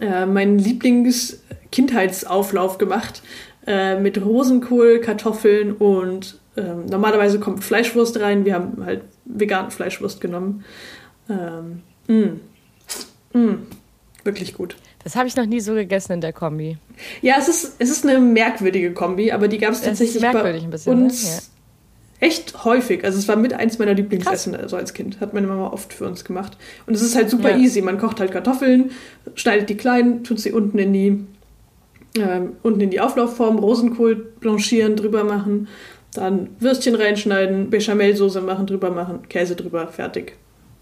[0.00, 3.22] äh, meinen Lieblings-Kindheitsauflauf gemacht.
[3.66, 8.44] Äh, mit Rosenkohl, Kartoffeln und ähm, normalerweise kommt Fleischwurst rein.
[8.44, 10.64] Wir haben halt veganen Fleischwurst genommen.
[11.30, 12.40] Ähm, mm,
[13.38, 13.54] mm,
[14.22, 14.76] wirklich gut.
[15.04, 16.78] Das habe ich noch nie so gegessen in der Kombi.
[17.22, 20.68] Ja, es ist, es ist eine merkwürdige Kombi, aber die gab es tatsächlich merkwürdig bei
[20.68, 21.04] ein bisschen, ne?
[21.04, 21.50] uns
[22.20, 23.04] echt häufig.
[23.04, 25.20] Also es war mit eins meiner Lieblingsessen also als Kind.
[25.20, 26.56] Hat meine Mama oft für uns gemacht.
[26.86, 27.58] Und es ist halt super Ja.
[27.58, 27.82] easy.
[27.82, 28.92] Man kocht halt Kartoffeln,
[29.34, 31.26] schneidet die klein, tut sie unten in die
[32.16, 35.66] ähm, unten in die Auflaufform, Rosenkohl blanchieren, drüber machen,
[36.12, 40.36] dann Würstchen reinschneiden, Bechamelsoße machen, drüber machen, Käse drüber, fertig.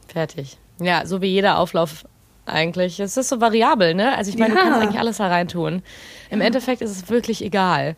[0.08, 0.58] Fertig.
[0.78, 2.04] Ja, so wie jeder Auflauf
[2.46, 2.98] eigentlich.
[3.00, 4.16] Es ist so variabel, ne?
[4.16, 4.60] Also ich meine, Ja.
[4.60, 5.82] du kannst eigentlich alles da reintun.
[6.30, 7.96] Im Endeffekt ist es wirklich egal.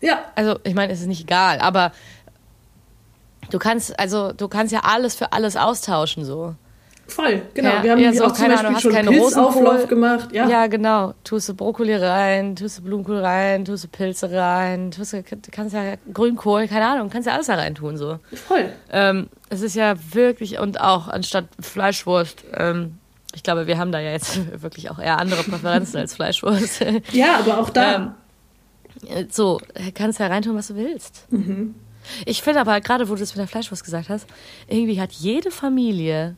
[0.00, 1.92] Ja, Also, ich meine, es ist nicht egal, aber
[3.50, 6.54] du kannst, also du kannst ja alles für alles austauschen so.
[7.08, 7.68] Voll, genau.
[7.68, 10.28] Ja, wir haben ja, so, auch zum keine Beispiel Ahnung, schon Pilzauflauf gemacht.
[10.32, 11.14] Ja, Ja, genau.
[11.24, 15.36] Tust du Brokkoli rein, tust du Blumenkohl rein, tust du Pilze rein, tust du, du
[15.50, 18.18] kannst ja Grünkohl, keine Ahnung, kannst ja alles da rein tun, so.
[18.46, 18.70] voll.
[18.90, 22.98] Ähm, es ist ja wirklich, und auch anstatt Fleischwurst, ähm,
[23.34, 26.84] ich glaube, wir haben da ja jetzt wirklich auch eher andere Präferenzen als Fleischwurst.
[27.12, 28.14] Ja, aber auch da.
[29.06, 29.60] Ähm, so,
[29.94, 31.26] kannst ja reintun, was du willst.
[32.24, 34.26] Ich finde aber, gerade wo du das mit der Fleischwurst gesagt hast,
[34.68, 36.36] irgendwie hat jede Familie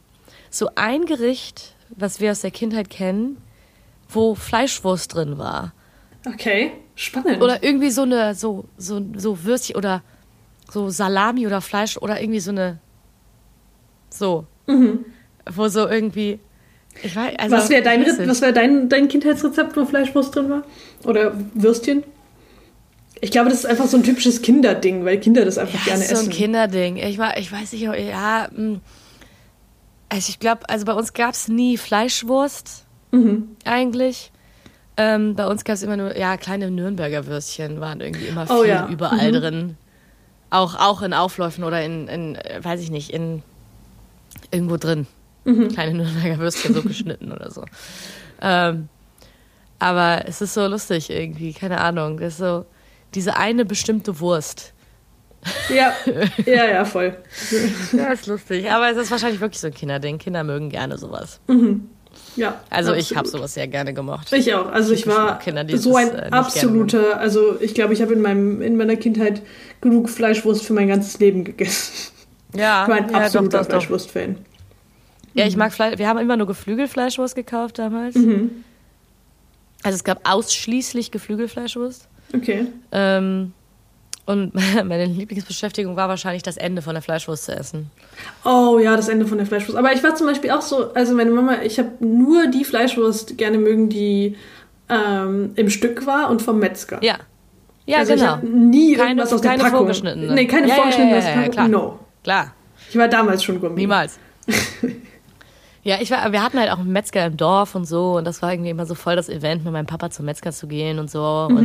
[0.50, 3.38] so ein Gericht, was wir aus der Kindheit kennen,
[4.09, 5.72] wo Fleischwurst drin war.
[6.26, 7.42] Okay, spannend.
[7.42, 10.02] Oder irgendwie so eine, so, so, so Würstchen oder
[10.70, 12.78] so Salami oder Fleisch oder irgendwie so eine,
[14.11, 16.40] so, wo so irgendwie,
[17.02, 17.57] ich weiß, also.
[17.57, 20.62] was wäre dein, was wär dein, dein Kindheitsrezept, wo Fleischwurst drin war?
[21.04, 22.02] Oder Würstchen?
[23.20, 26.02] Ich glaube, das ist einfach so ein typisches Kinderding, weil Kinder das einfach Ja, gerne
[26.04, 26.30] ist so ein essen.
[26.33, 26.96] Kinderding.
[26.98, 28.80] Ich, war, ich weiß nicht, ja, mh.
[30.11, 33.50] also ich glaube, also bei uns gab es nie Fleischwurst Mhm.
[33.64, 34.33] eigentlich.
[34.96, 38.57] Ähm, bei uns gab es immer nur, ja, kleine Nürnberger Würstchen waren irgendwie immer viel
[38.57, 38.88] Oh ja.
[38.88, 39.37] überall Mhm.
[39.37, 39.76] drin.
[40.50, 43.42] Auch, auch in Aufläufen oder in, in, äh, weiß ich nicht, in
[44.50, 45.07] irgendwo drin.
[45.44, 45.68] Mhm.
[45.68, 47.64] Kleine Nürnberger Würstchen so geschnitten oder so.
[48.40, 48.88] Ähm,
[49.78, 52.18] aber es ist so lustig irgendwie, keine Ahnung.
[52.18, 52.64] Das ist so
[53.14, 54.72] diese eine bestimmte Wurst.
[55.68, 55.92] Ja,
[56.46, 57.16] ja, ja, voll.
[57.92, 58.70] Ja, ist lustig.
[58.70, 60.18] Aber es ist wahrscheinlich wirklich so ein Kinderding.
[60.18, 61.40] Kinder mögen gerne sowas.
[62.37, 63.16] Ja, Also ich absolut.
[63.18, 64.33] habe sowas sehr gerne gemocht.
[64.33, 64.70] Ich auch.
[64.72, 68.62] Also ich war Kinder, so ein äh, absoluter, also ich glaube, ich habe in meinem
[68.62, 69.42] in meiner Kindheit
[69.80, 71.92] genug Fleischwurst für mein ganzes Leben gegessen.
[72.57, 73.64] Ja, Ich war ein absoluter.
[73.64, 74.37] Fleischwurst-Fan.
[75.34, 75.98] Ja, ich mag Fleisch.
[75.98, 78.14] Wir haben immer nur Geflügelfleischwurst gekauft damals.
[78.14, 78.50] Mhm.
[79.82, 82.08] Also es gab ausschließlich Geflügelfleischwurst.
[82.34, 82.66] Okay.
[82.92, 83.52] Ähm,
[84.26, 87.90] und meine Lieblingsbeschäftigung war wahrscheinlich das Ende von der Fleischwurst zu essen.
[88.44, 89.76] Oh ja, das Ende von der Fleischwurst.
[89.76, 93.36] Aber ich war zum Beispiel auch so, also meine Mama, ich habe nur die Fleischwurst
[93.36, 94.36] gerne mögen, die
[94.88, 97.02] ähm, im Stück war und vom Metzger.
[97.02, 97.16] Ja.
[97.86, 98.38] Ja, also genau.
[98.42, 99.78] ich nie Keine- irgendwas aus der keine Packung.
[99.80, 100.32] vorgeschnittene.
[100.34, 101.50] Nee, keine Ja, ja, vorgeschnittene ja, ja, ja, Packung.
[101.52, 101.68] klar.
[101.68, 101.98] No.
[102.22, 102.54] Klar.
[102.88, 103.80] Ich war damals schon Gourmet.
[103.82, 104.18] Niemals.
[105.84, 108.42] ja, ich war, wir hatten halt auch einen Metzger im Dorf und so und das
[108.42, 111.10] war irgendwie immer so voll das Event, mit meinem Papa zum Metzger zu gehen und
[111.10, 111.46] so.
[111.50, 111.56] Und,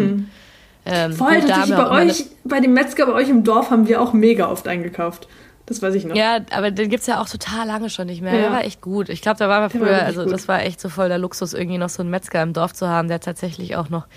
[0.86, 1.14] ähm, Mhm.
[1.14, 4.14] Voll, gut, tatsächlich bei euch, bei dem Metzger bei euch im Dorf haben wir auch
[4.14, 5.28] mega oft eingekauft.
[5.66, 6.16] Das weiß ich noch.
[6.16, 8.34] Ja, aber den gibt's ja auch total lange schon nicht mehr.
[8.34, 8.42] Ja.
[8.42, 9.08] Der war echt gut.
[9.10, 10.34] Ich glaube, da waren wir war früher, wirklich also gut.
[10.34, 12.88] das war echt so voll der Luxus, irgendwie noch so einen Metzger im Dorf zu
[12.88, 14.08] haben, der tatsächlich auch noch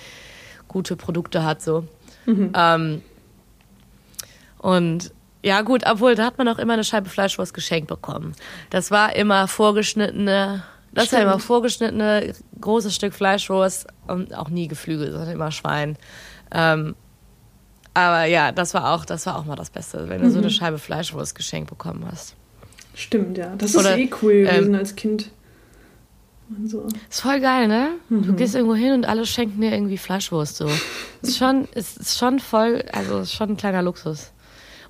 [0.66, 1.60] gute Produkte hat.
[1.60, 1.84] so.
[2.24, 2.52] Mhm.
[2.56, 3.02] Ähm,
[4.58, 5.12] und
[5.44, 8.34] ja, gut, obwohl, da hat man auch immer eine Scheibe Fleischwurst geschenkt bekommen.
[8.70, 11.22] Das war immer vorgeschnittene, das war Stimmt.
[11.22, 15.96] immer vorgeschnittene, großes Stück Fleischwurst und auch nie Geflügel, sondern immer Schwein.
[16.52, 16.94] Ähm,
[17.94, 20.46] aber ja, das war auch, das war auch mal das Beste, wenn du so eine
[20.46, 20.50] Mhm.
[20.52, 22.36] Scheibe Fleischwurst geschenkt bekommen hast.
[22.94, 23.54] Stimmt, ja.
[23.56, 25.30] Das Oder, ist eh cool gewesen ähm, als Kind.
[26.66, 26.86] So.
[27.08, 27.92] Ist voll geil, ne?
[28.10, 28.26] Mhm.
[28.26, 30.70] Du gehst irgendwo hin und alle schenken dir irgendwie Fleischwurst so.
[31.22, 34.32] Ist schon, ist, ist schon voll, also ist schon ein kleiner Luxus.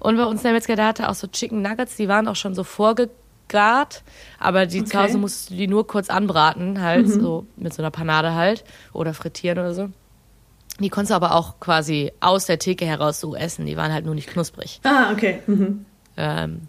[0.02, 2.54] Und bei uns der Metzger, der hatte auch so Chicken Nuggets, die waren auch schon
[2.54, 4.02] so vorgegart,
[4.40, 5.06] aber die zu Okay.
[5.08, 9.14] Hause musstest du die nur kurz anbraten, halt, so mit so einer Panade halt, oder
[9.14, 9.90] frittieren oder so.
[10.80, 14.04] Die konntest du aber auch quasi aus der Theke heraus so essen, die waren halt
[14.04, 14.80] nur nicht knusprig.
[14.84, 15.40] Ah, okay.
[15.46, 15.84] Mhm.
[16.16, 16.62] Ähm,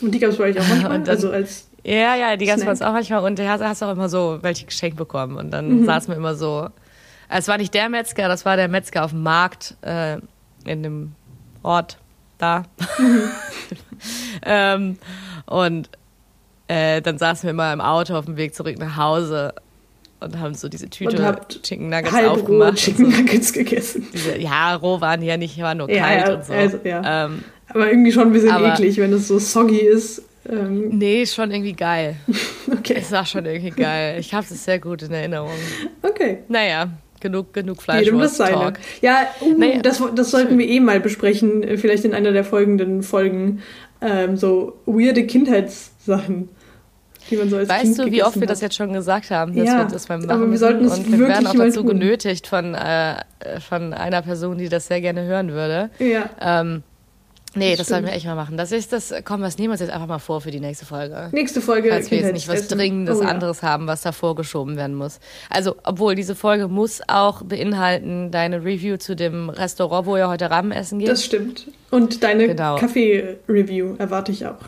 [0.00, 0.90] Und die gab es bei euch auch manchmal?
[1.02, 1.66] Dann- also als.
[1.84, 2.70] Ja, ja, die gab's bei Snack.
[2.70, 5.50] uns auch manchmal und da hast hast du auch immer so welche geschenkt bekommen und
[5.52, 6.68] dann saßen wir immer so.
[7.28, 10.18] Es war nicht der Metzger, das war der Metzger auf dem Markt äh,
[10.64, 11.12] in dem
[11.62, 11.98] Ort
[12.38, 12.64] da.
[14.46, 14.96] ähm,
[15.46, 15.88] und
[16.68, 19.54] äh, dann saßen wir immer im Auto auf dem Weg zurück nach Hause
[20.20, 22.70] und haben so diese Tüte Und Chicken Nuggets roh aufgemacht.
[22.70, 23.08] und Chicken.
[23.10, 24.06] Nuggets gegessen.
[24.12, 26.52] Diese, ja, roh waren die ja nicht, waren nur Ja, kalt ja, und so.
[26.52, 27.26] also, ja.
[27.26, 30.22] Ähm, Aber irgendwie schon ein bisschen Aber- eklig, wenn es so soggy ist.
[30.48, 32.16] Ähm, nee, schon irgendwie geil.
[32.72, 32.94] okay.
[32.98, 34.18] Es war schon irgendwie geil.
[34.18, 35.50] Ich habe es sehr gut in Erinnerung.
[36.02, 36.38] Okay.
[36.48, 36.88] Naja,
[37.20, 38.72] genug, genug Jedem das seine.
[39.00, 39.80] Ja, uh, Naja.
[39.82, 43.62] das, das sollten wir eh mal besprechen, äh, vielleicht in einer der folgenden Folgen.
[44.00, 46.48] Ähm, so weirde Kindheitssachen,
[47.30, 48.62] die man so als Kind Weißt du, wie oft wir gegessen das hat.
[48.62, 51.12] jetzt schon gesagt haben, dass Ja, wir das mal machen aber wir sollten es Und
[51.12, 51.88] wir werden auch dazu tun.
[51.98, 53.16] genötigt von, äh,
[53.68, 55.90] von einer Person, die das sehr gerne hören würde.
[55.98, 56.82] Ja, Ähm,
[57.54, 58.56] nee, das, Das sollten wir echt mal machen.
[58.56, 60.86] Das ist das, komm, was nehmen wir uns jetzt einfach mal vor für die nächste
[60.86, 61.28] Folge.
[61.32, 61.90] nächste Folge.
[61.90, 62.68] Falls wir jetzt nicht was.
[62.68, 63.28] Dringendes Oh ja.
[63.28, 65.20] anderes haben, was da vorgeschoben werden muss.
[65.50, 70.50] Also, obwohl diese Folge muss auch beinhalten deine Review zu dem Restaurant, wo ihr heute
[70.50, 71.08] Ramen essen geht.
[71.08, 71.66] Das stimmt.
[71.90, 72.76] Und deine Genau.
[72.76, 74.58] Kaffee-Review erwarte ich auch.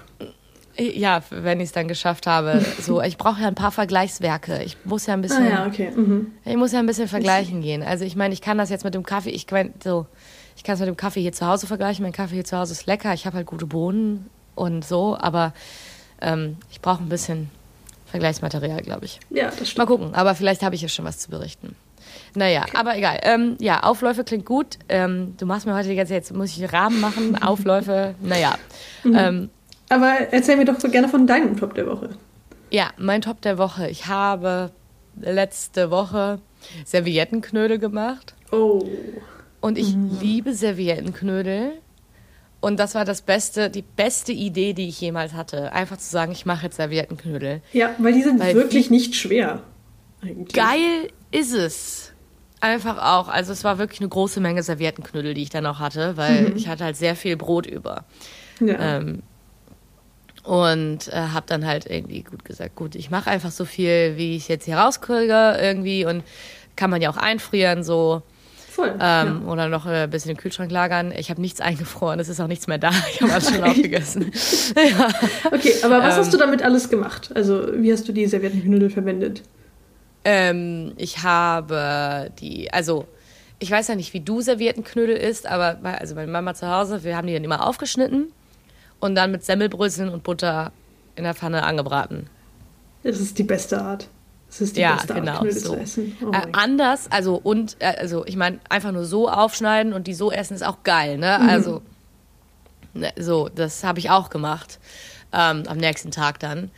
[0.78, 2.64] ja, wenn ich es dann geschafft habe.
[2.80, 4.62] So, ich brauche ja ein paar Vergleichswerke.
[4.64, 5.46] Ich muss ja ein bisschen.
[5.46, 5.90] Ah ja, okay.
[5.94, 6.28] Mhm.
[6.46, 7.82] Ich muss ja ein bisschen vergleichen gehen.
[7.82, 10.06] Also ich meine, ich kann das jetzt mit dem Kaffee, ich mein, so,
[10.60, 12.02] ich kann es mit dem Kaffee hier zu Hause vergleichen.
[12.02, 13.14] Mein Kaffee hier zu Hause ist lecker.
[13.14, 15.54] Ich habe halt gute Bohnen und so, aber
[16.20, 17.50] ähm, ich brauche ein bisschen
[18.10, 19.20] Vergleichsmaterial, glaube ich.
[19.30, 19.88] Ja, das Mal stimmt.
[19.88, 21.76] gucken, aber vielleicht habe ich ja schon was zu berichten.
[22.34, 23.20] Naja, aber egal.
[23.22, 24.76] Ähm, ja, Aufläufe klingt gut.
[24.90, 28.54] Ähm, du machst mir heute die ganze Zeit, jetzt muss ich Rahmen machen, Aufläufe, naja.
[29.06, 29.48] Ähm,
[29.88, 32.10] Aber erzähl mir doch gerne von deinem Top der Woche.
[32.70, 33.88] ja, mein Top der Woche.
[33.88, 34.72] Ich habe
[35.18, 36.38] letzte Woche
[36.84, 38.34] Serviettenknödel gemacht.
[38.52, 38.84] Oh.
[39.60, 41.72] Und ich liebe Serviettenknödel.
[42.60, 45.72] Und das war das beste, die beste Idee, die ich jemals hatte.
[45.72, 47.62] Einfach zu sagen, ich mache jetzt Serviettenknödel.
[47.72, 49.62] Ja, weil die sind Weil wirklich nicht schwer.
[50.22, 50.54] Eigentlich.
[50.54, 52.12] Geil ist es.
[52.60, 53.28] Einfach auch.
[53.28, 56.68] Also es war wirklich eine große Menge Serviettenknödel, die ich dann auch hatte, weil ich
[56.68, 58.04] hatte halt sehr viel Brot über.
[58.60, 58.98] Ja.
[58.98, 59.22] Ähm,
[60.42, 64.36] und äh, habe dann halt irgendwie gut gesagt, gut, ich mache einfach so viel, wie
[64.36, 66.24] ich jetzt hier rauskriege irgendwie und
[66.76, 68.22] kann man ja auch einfrieren so
[68.80, 68.94] Voll.
[69.00, 71.12] ähm, oder noch äh, ein bisschen im Kühlschrank lagern.
[71.16, 72.90] Ich habe nichts eingefroren, es ist auch nichts mehr da.
[73.12, 74.32] Ich habe alles schon aufgegessen.
[74.74, 74.82] ja.
[74.98, 75.08] ja.
[75.46, 77.30] Okay, aber was ähm, hast du damit alles gemacht?
[77.34, 79.42] Also, wie hast du die Serviettenknödel verwendet?
[80.24, 83.06] Ähm, ich habe die, also
[83.58, 87.04] ich weiß ja nicht, wie du Serviettenknödel isst, aber bei, also meine Mama zu Hause,
[87.04, 88.32] wir haben die dann immer aufgeschnitten
[89.00, 90.72] und dann mit Semmelbröseln und Butter
[91.16, 92.28] in der Pfanne angebraten.
[93.02, 94.08] Das ist die beste Art.
[94.50, 95.74] Das ist die Ja, beste genau, Art, so.
[95.74, 96.16] zu essen.
[96.26, 100.14] Oh Äh, anders, also und, äh, also ich meine, einfach nur so aufschneiden und die
[100.14, 101.38] so essen ist auch geil, ne?
[101.40, 101.48] Mhm.
[101.48, 101.82] Also,
[102.94, 104.80] ne, so, das habe ich auch gemacht.
[105.32, 106.70] Ähm, am nächsten Tag dann.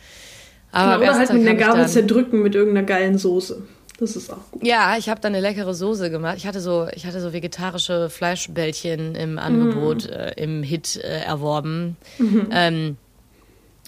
[0.71, 3.63] Aber Genau, oder halt Tag mit einer Gabel zerdrücken mit irgendeiner geilen Soße.
[3.99, 4.63] Das ist auch gut.
[4.65, 6.35] Ja, ich habe dann eine leckere Soße gemacht.
[6.37, 11.97] Ich hatte so, ich hatte so vegetarische Fleischbällchen im Angebot, äh, im Hit äh, erworben.
[12.51, 12.97] Ähm,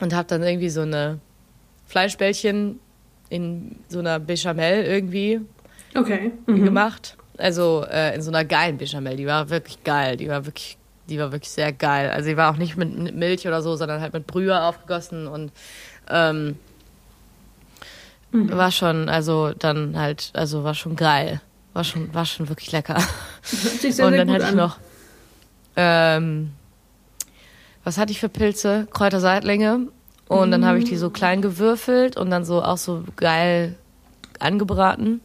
[0.01, 1.19] und habe dann irgendwie so eine
[1.87, 2.79] Fleischbällchen
[3.29, 5.41] in so einer Bechamel irgendwie
[5.95, 6.31] Okay.
[6.45, 6.65] Mhm.
[6.65, 7.15] gemacht.
[7.37, 9.15] Also äh, in so einer geilen Bechamel.
[9.17, 10.17] Die war wirklich geil.
[10.17, 10.77] Die war wirklich,
[11.09, 12.09] die war wirklich sehr geil.
[12.09, 15.51] Also die war auch nicht mit Milch oder so, sondern halt mit Brühe aufgegossen und
[16.09, 16.57] ähm,
[18.31, 21.41] war schon, also dann halt, also war schon geil.
[21.73, 22.97] War schon, war schon wirklich lecker.
[23.43, 24.77] Sich sehr, und sehr dann hatte ich noch,
[25.75, 26.51] ähm,
[27.83, 28.87] was hatte ich für Pilze?
[28.91, 29.87] Kräuterseitlinge.
[30.27, 33.75] Und dann habe ich die so klein gewürfelt und dann so auch so geil
[34.39, 35.21] angebraten.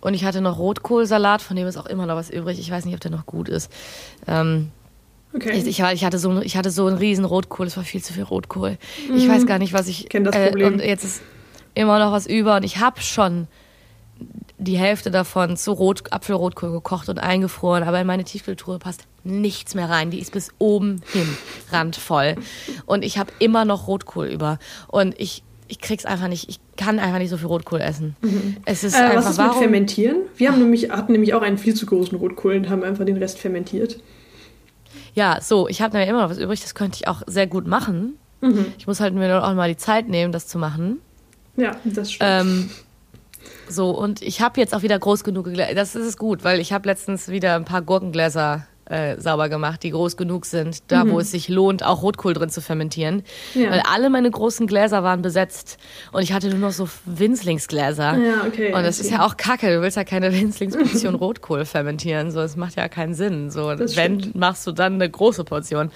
[0.00, 2.58] Und ich hatte noch Rotkohlsalat, von dem ist auch immer noch was übrig.
[2.58, 3.70] Ich weiß nicht, ob der noch gut ist.
[4.26, 4.70] Ähm,
[5.32, 5.52] Okay.
[5.52, 8.24] ich, ich, hatte so, ich hatte so einen riesen Rotkohl, es war viel zu viel
[8.24, 8.78] Rotkohl.
[9.14, 10.02] Ich weiß gar nicht, was ich.
[10.04, 10.08] Mhm.
[10.08, 10.72] Kenn das Äh, Problem.
[10.74, 11.22] und jetzt ist
[11.74, 13.46] immer noch was über und ich habe schon
[14.60, 19.74] die Hälfte davon zu Rot, Apfelrotkohl gekocht und eingefroren, aber in meine Tiefkühltruhe passt nichts
[19.74, 20.10] mehr rein.
[20.10, 21.26] Die ist bis oben hin
[21.72, 22.36] randvoll.
[22.86, 24.58] Und ich habe immer noch Rotkohl über.
[24.86, 28.16] Und ich, ich krieg's einfach nicht, ich kann einfach nicht so viel Rotkohl essen.
[28.66, 29.58] Es ist äh, einfach, was ist mit warum?
[29.58, 30.16] Fermentieren?
[30.36, 33.16] Wir haben nämlich, hatten nämlich auch einen viel zu großen Rotkohl und haben einfach den
[33.16, 33.98] Rest fermentiert.
[35.14, 37.66] Ja, so, ich habe ja immer noch was übrig, das könnte ich auch sehr gut
[37.66, 38.14] machen.
[38.42, 38.66] Mhm.
[38.78, 41.00] Ich muss halt mir auch mal die Zeit nehmen, das zu machen.
[41.56, 42.30] Ja, das stimmt.
[42.30, 42.70] Ähm,
[43.70, 45.74] so, und ich habe jetzt auch wieder groß genug Gläser.
[45.74, 49.90] Das ist gut, weil ich habe letztens wieder ein paar Gurkengläser äh, sauber gemacht, die
[49.92, 53.22] groß genug sind, da wo es sich lohnt, auch Rotkohl drin zu fermentieren.
[53.54, 53.62] Mhm.
[53.62, 53.70] Ja.
[53.70, 55.78] Weil alle meine großen Gläser waren besetzt
[56.10, 58.16] und ich hatte nur noch so Winzlingsgläser.
[58.18, 59.72] Ja, okay, Und das I ist ja auch kacke.
[59.74, 62.32] Du willst ja keine Winzlingsportion Rotkohl fermentieren.
[62.32, 63.50] So, das macht ja keinen Sinn.
[63.50, 64.34] So, Das wenn, stimmt.
[64.34, 65.90] machst du dann eine große Portion.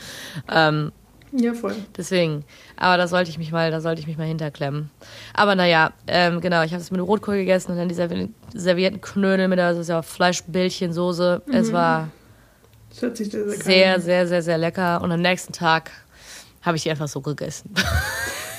[0.53, 0.93] Ähm,
[1.37, 1.75] ja, voll.
[1.97, 2.45] Deswegen.
[2.77, 4.91] Aber da sollte ich mich mal, da sollte ich mich mal hinterklemmen.
[5.35, 8.29] Aber naja, ähm, genau, ich habe es mit dem Rotkohl gegessen und dann die Servi
[8.55, 11.43] Serviettenknödel mit der das ist ja Fleischbällchensoße.
[11.53, 12.09] Es war
[13.01, 13.25] Das sehr,
[13.65, 15.03] sehr, sehr, sehr, sehr, lecker.
[15.03, 15.91] Und am nächsten Tag
[16.63, 17.71] habe ich die einfach so gegessen.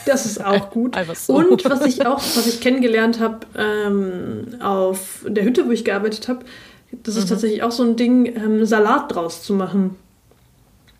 [0.08, 0.96] Das ist auch gut.
[1.16, 1.34] So.
[1.34, 6.28] Und was ich auch, was ich kennengelernt habe ähm, auf der Hütte, wo ich gearbeitet
[6.28, 6.46] habe,
[6.92, 7.22] das Mhm.
[7.22, 9.96] ist tatsächlich auch so ein Ding, ähm, Salat draus zu machen.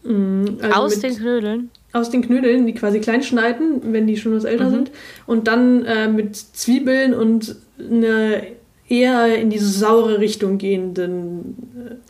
[0.06, 1.70] Mm, also Aus den Knödeln.
[1.94, 4.50] aus den Knödeln, die quasi klein schneiden, wenn die schon was Mhm.
[4.50, 4.91] älter sind,
[5.26, 8.44] und dann äh, mit Zwiebeln und eine
[8.88, 11.56] eher in diese saure Richtung gehenden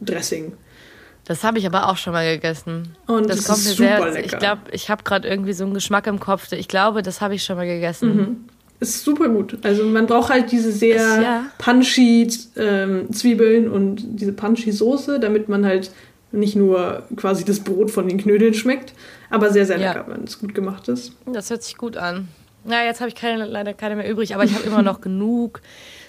[0.01, 0.53] äh, Dressing.
[1.27, 2.89] Das habe ich aber auch schon mal gegessen.
[3.08, 4.12] Und das das kommt mir super sehr.
[4.21, 4.25] lecker.
[4.25, 6.51] Ich glaube, ich habe gerade irgendwie so einen Geschmack im Kopf.
[6.51, 8.15] Ich glaube, das habe ich schon mal gegessen.
[8.15, 8.36] Mhm.
[8.79, 9.58] Ist super gut.
[9.63, 11.45] Also man braucht halt diese sehr Ist- ja.
[11.58, 12.27] punchy
[12.58, 15.89] ähm, Zwiebeln und diese punchy Soße, damit man halt
[16.35, 18.93] nicht nur quasi das Brot von den Knödeln schmeckt,
[19.29, 19.93] aber sehr, sehr Ja.
[19.93, 21.13] lecker, wenn es gut gemacht ist.
[21.25, 22.27] Das hört sich gut an.
[22.63, 25.61] Na, jetzt habe ich keine, leider keine mehr übrig, aber ich habe immer noch genug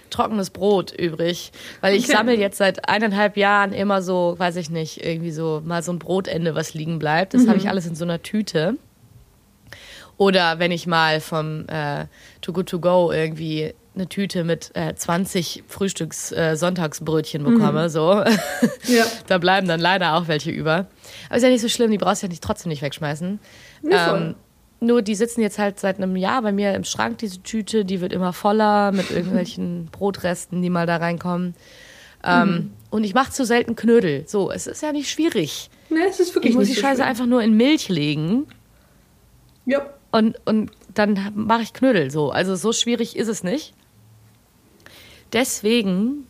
[0.09, 2.13] trockenes Brot übrig, weil ich Okay.
[2.13, 5.99] sammle jetzt seit eineinhalb Jahren immer so, weiß ich nicht, irgendwie so mal so ein
[5.99, 7.35] Brotende, was liegen bleibt.
[7.35, 8.77] Das habe ich alles in so einer Tüte.
[10.17, 12.07] Oder wenn ich mal vom äh,
[12.41, 18.23] Too Good To Go irgendwie eine Tüte mit äh, 20 Frühstücks-Sonntagsbrötchen bekomme, so.
[18.87, 19.05] Ja.
[19.27, 20.87] da bleiben dann leider auch welche über.
[21.29, 23.39] Aber ist ja nicht so schlimm, die brauchst du ja nicht, trotzdem nicht wegschmeißen.
[23.83, 24.35] Nee, voll.
[24.81, 28.01] nur die sitzen jetzt halt seit einem Jahr bei mir im Schrank, diese Tüte, die
[28.01, 31.55] wird immer voller mit irgendwelchen Brotresten, die mal da reinkommen.
[32.25, 32.73] Ähm, Mhm.
[32.91, 34.25] Und ich mache zu selten Knödel.
[34.27, 35.69] So, es ist ja nicht schwierig.
[35.91, 37.07] Ne, es ist wirklich Ich muss die so Scheiße schwer.
[37.07, 38.47] einfach nur in Milch legen
[39.67, 39.87] Ja.
[40.13, 42.11] und, und dann mache ich Knödel.
[42.11, 43.75] So, also so schwierig ist es nicht.
[45.33, 46.27] Deswegen.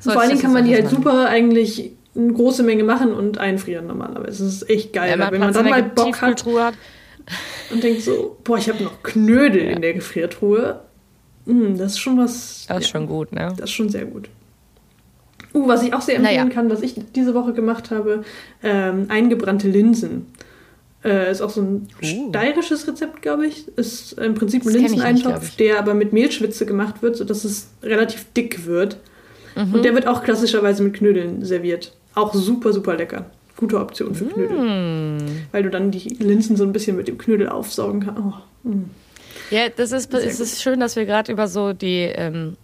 [0.00, 3.86] Vor allen Dingen kann man die halt super eigentlich eine große Menge machen und einfrieren
[3.86, 4.44] normalerweise.
[4.44, 5.12] Das ist echt geil.
[5.12, 6.74] Wenn man, weil wenn man dann mal Bock hat hat.
[7.70, 10.80] und denkt so, boah, ich habe noch Knödel in der Gefriertruhe.
[11.46, 12.66] Mm, das ist schon was.
[12.68, 13.54] Das ist ja, schon gut, ne?
[13.56, 14.28] Das ist schon sehr gut.
[15.54, 16.54] Uh, was ich auch sehr empfehlen Naja.
[16.54, 18.24] kann, was ich diese Woche gemacht habe,
[18.62, 20.26] ähm, eingebrannte Linsen.
[21.04, 22.28] Äh, ist auch so ein Uh.
[22.30, 23.66] steirisches Rezept, glaube ich.
[23.76, 25.56] Ist im Prinzip ein nicht, Linseneintopf, ich.
[25.56, 28.98] der aber mit Mehlschwitze gemacht wird, sodass es relativ dick wird.
[29.56, 29.74] Mhm.
[29.74, 31.92] Und der wird auch klassischerweise mit Knödeln serviert.
[32.14, 33.26] Auch super, super lecker.
[33.56, 34.58] Gute Option für Knödel.
[34.58, 35.46] Mm.
[35.52, 38.20] Weil du dann die Linsen so ein bisschen mit dem Knödel aufsaugen kannst.
[38.20, 38.90] Oh, mm.
[39.50, 42.56] Ja, das ist, Sehr es ist schön, dass wir gerade über so die, ähm,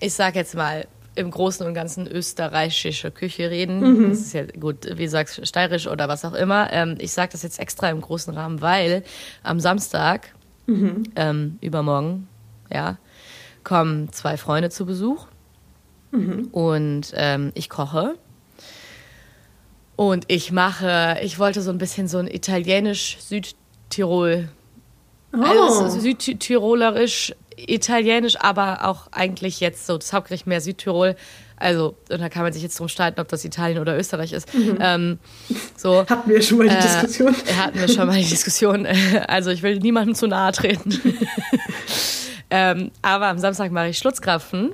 [0.00, 4.08] ich sag jetzt mal, im Großen und Ganzen österreichische Küche reden.
[4.10, 6.72] Das ist ja gut, wie du sagst, steirisch oder was auch immer.
[6.72, 9.02] Ähm, ich sage das jetzt extra im großen Rahmen, weil
[9.42, 10.34] am Samstag,
[10.68, 12.28] ähm, übermorgen,
[12.72, 12.98] ja,
[13.64, 15.26] kommen zwei Freunde zu Besuch
[16.52, 18.14] und ähm, ich koche.
[19.96, 24.48] Und ich mache, ich wollte so ein bisschen so ein italienisch Südtirol
[25.32, 25.82] Oh.
[25.82, 31.16] also südtirolerisch, italienisch, aber auch eigentlich jetzt so das Hauptgericht mehr Südtirol.
[31.58, 34.48] Also, und da kann man sich jetzt drum streiten, ob das Italien oder Österreich ist.
[34.78, 35.18] Ähm,
[35.76, 36.06] so.
[36.06, 37.34] Hatten wir schon mal die Äh, Diskussion.
[37.56, 38.86] Hatten wir schon mal die Diskussion.
[39.26, 40.90] Also ich will niemandem zu nahe treten.
[42.50, 44.72] ähm, aber am Samstag mache ich Schlutzkrapfen.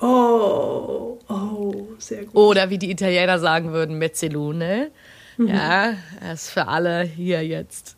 [0.00, 2.34] Oh, oh, sehr gut.
[2.34, 4.90] Oder wie die Italiener sagen würden, Mezzalune.
[5.38, 7.96] Ja, das ist für alle hier jetzt.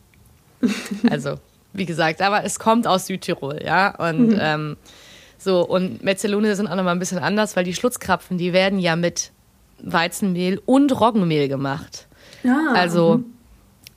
[1.09, 1.35] Also,
[1.73, 3.95] wie gesagt, aber es kommt aus Südtirol, ja.
[3.95, 4.77] Und ähm,
[5.37, 8.95] so, und Mezzalune sind auch nochmal ein bisschen anders, weil die Schlutzkrapfen, die werden ja
[8.95, 9.31] mit
[9.81, 12.07] Weizenmehl und Roggenmehl gemacht.
[12.43, 13.23] Ja, Also,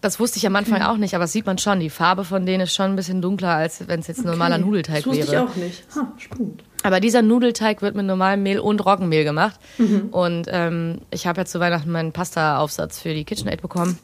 [0.01, 1.81] das wusste ich am Anfang auch nicht, aber das sieht man schon.
[1.81, 4.57] Die Farbe von denen ist schon ein bisschen dunkler, als wenn es jetzt ein normaler
[4.57, 4.65] okay.
[4.65, 5.45] Nudelteig Das wusste wäre.
[5.45, 5.85] ich auch nicht.
[5.95, 6.63] Ha, spannend.
[6.83, 9.59] Aber dieser Nudelteig wird mit normalem Mehl und Roggenmehl gemacht.
[10.13, 13.99] Und ähm, ich habe ja zu Weihnachten meinen Pasta-Aufsatz für die KitchenAid bekommen.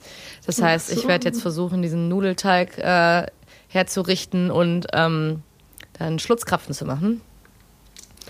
[0.47, 1.09] Das heißt, ich so.
[1.09, 3.27] werde jetzt versuchen, diesen Nudelteig äh,
[3.73, 5.43] herzurichten und ähm,
[5.99, 7.21] dann Schlutzkrapfen zu machen.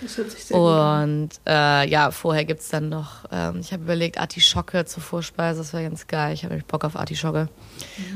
[0.01, 1.03] Das hört sich sehr gut an.
[1.23, 5.73] Und äh, ja, vorher gibt's dann noch, ähm, ich habe überlegt, Artischocke zur Vorspeise, das
[5.73, 6.33] wäre ganz geil.
[6.33, 7.47] Ich habe nämlich Bock auf Artischocke.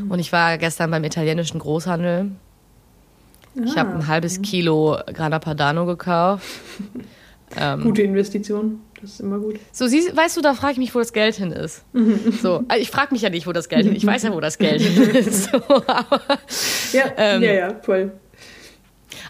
[0.09, 2.32] Und ich war gestern beim italienischen Großhandel.
[3.63, 6.45] Ich habe ein Ah, halbes Kilo Grana Padano gekauft.
[7.55, 8.82] Ähm, Gute Investition.
[9.01, 9.59] Das ist immer gut.
[9.71, 11.83] So, siehst, weißt du, da frage ich mich, wo das Geld hin ist.
[12.41, 14.01] So, also ich frage mich ja nicht, wo das Geld hin ist.
[14.03, 15.51] Ich weiß ja, wo das Geld hin ist.
[15.51, 16.21] So, aber
[16.93, 18.11] Ja, Ähm, ja, ja, voll.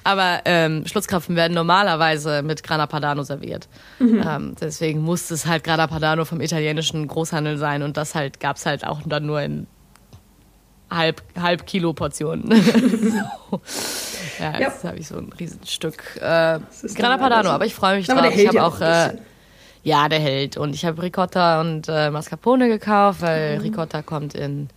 [0.03, 3.67] aber ähm, Schlutzkrapfen werden normalerweise mit Grana Padano serviert.
[3.99, 7.83] Ähm, deswegen muss es halt Grana Padano vom italienischen Großhandel sein.
[7.83, 9.67] Und das halt gab's halt auch dann nur in
[10.89, 12.49] halb, halb Kilo Portionen.
[13.49, 13.61] so.
[14.39, 17.49] Ja, jetzt habe ich so ein Riesenstück äh, Grana Padano, leider so.
[17.49, 18.23] aber ich freue mich drauf.
[18.33, 19.17] Ich habe ja auch äh.
[19.87, 20.57] Ja, der hält.
[20.57, 24.67] Und ich habe Ricotta und äh, Mascarpone gekauft, weil Ricotta kommt in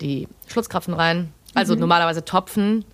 [0.00, 1.30] die Schlutzkrapfen rein.
[1.52, 2.86] Also normalerweise Topfen.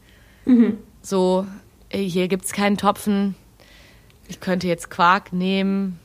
[1.02, 1.46] So,
[1.88, 3.36] ey, hier gibt es keinen Topfen.
[4.26, 6.00] Ich könnte jetzt Quark nehmen.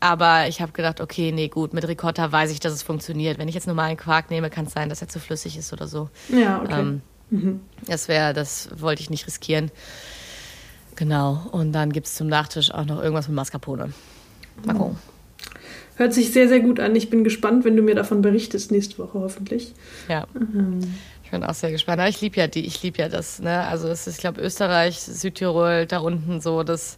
[0.00, 3.38] Aber ich habe gedacht, okay, nee, gut, mit Ricotta weiß ich, dass es funktioniert.
[3.38, 5.86] Wenn ich jetzt normalen Quark nehme, kann es sein, dass er zu flüssig ist oder
[5.86, 6.10] so.
[6.28, 6.80] Ja, okay.
[6.80, 7.00] Ähm,
[7.86, 9.70] Das wäre, das wollte ich nicht riskieren.
[10.96, 11.46] Genau.
[11.52, 13.92] Und dann gibt es zum Nachtisch auch noch irgendwas mit Mascarpone.
[14.64, 14.96] Mal gucken.
[15.96, 16.94] Hört sich sehr, sehr gut an.
[16.94, 19.72] Ich bin gespannt, wenn du mir davon berichtest nächste Woche hoffentlich.
[20.08, 20.26] Ja.
[21.24, 22.00] Ich bin auch sehr gespannt.
[22.00, 23.66] Aber ich liebe ja die, ich liebe ja das, ne?
[23.66, 26.96] Also es ist, ich glaube, Österreich, Südtirol, da unten so, das,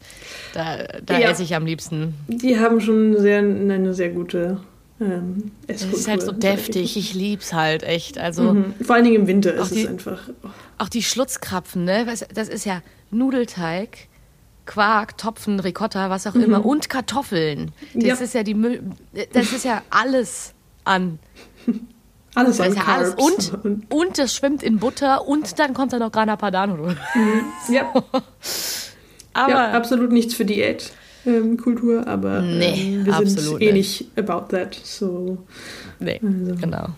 [0.52, 1.30] da, da Ja.
[1.30, 2.14] esse ich am liebsten.
[2.26, 4.60] Die haben schon sehr, eine sehr gute
[5.00, 8.18] ähm, Es ist halt so deftig, ich lieb's halt echt.
[8.18, 8.74] Also Mhm.
[8.82, 10.28] Vor allen Dingen im Winter ist die- es einfach.
[10.42, 12.06] oh, auch die Schlutzkrapfen, ne?
[12.34, 14.08] Das ist ja Nudelteig,
[14.66, 17.70] Quark, Topfen, Ricotta, was auch immer und Kartoffeln.
[17.94, 18.14] Das Ja.
[18.16, 18.82] ist ja die Müll,
[19.32, 20.52] das ist ja alles
[20.84, 21.18] an.
[22.34, 23.52] alles an ja alles und,
[23.90, 26.96] und das schwimmt in Butter und dann kommt da noch Grana Padano drüber.
[27.70, 27.92] ja,
[29.32, 30.92] Aber ja, absolut nichts für Diät.
[31.26, 34.06] Ähm, Kultur, aber Nee, ähm, wir sind eh nicht.
[34.16, 34.74] about that.
[34.82, 35.38] So
[35.98, 36.54] nee, Also.
[36.60, 36.88] genau.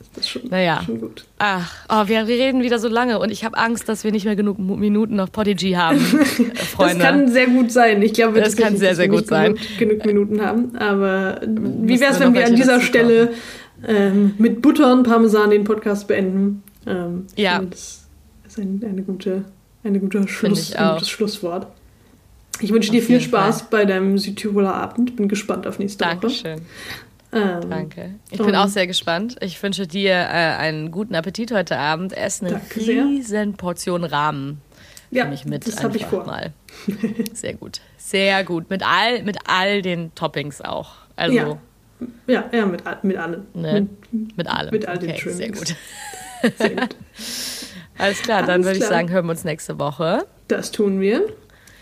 [0.00, 0.82] ist das schon, Naja.
[0.84, 1.24] schon gut.
[1.38, 4.34] Ach, oh, wir, reden wieder so lange und ich habe Angst, dass wir nicht mehr
[4.36, 5.98] genug Minuten auf Podigy haben,
[6.38, 7.04] äh, Das Freunde.
[7.04, 8.02] kann sehr gut sein.
[8.02, 9.54] Ich glaube, Das kann sehr, sehr wir gut sein.
[9.78, 10.76] Genug, genug Minuten haben.
[10.76, 13.32] Aber wie müssen wäre es, wenn wir an dieser Stelle
[13.86, 16.62] ähm, mit Butter und Parmesan den Podcast beenden.
[16.86, 17.62] Ähm, Ja.
[17.70, 18.06] Das
[18.46, 19.44] ist ein, eine gute,
[19.84, 21.68] eine gute Schluss, ein gutes Schlusswort.
[22.60, 23.68] Ich wünsche dir viel Spaß Fall.
[23.70, 25.16] bei deinem Südtiroler Abend.
[25.16, 26.10] Bin gespannt auf nächste Woche.
[26.20, 26.60] Dankeschön.
[27.32, 28.14] Ähm, Danke.
[28.30, 29.36] Ich bin auch sehr gespannt.
[29.40, 32.12] Ich wünsche dir äh, einen guten Appetit heute Abend.
[32.12, 33.04] Ess eine Danke sehr.
[33.04, 34.60] riesen Portion Rahmen
[35.12, 35.66] Ja, mich mit.
[35.66, 36.26] das habe ich vor.
[36.26, 36.52] Mal.
[37.32, 37.80] Sehr gut.
[37.98, 38.68] Sehr gut.
[38.70, 40.92] Mit all, mit all den Toppings auch.
[41.16, 41.58] Also Ja.
[42.26, 43.46] Ja, ja, mit, mit allen.
[43.54, 43.86] Ne?
[44.10, 44.70] Mit, mit allem.
[44.70, 45.58] Mit all den okay, Sehr Trimmings.
[45.58, 45.76] gut.
[46.58, 46.96] sehr gut.
[47.98, 50.24] Alles klar, dann Alles würde ich sagen, hören wir uns nächste Woche.
[50.48, 51.24] Das tun wir.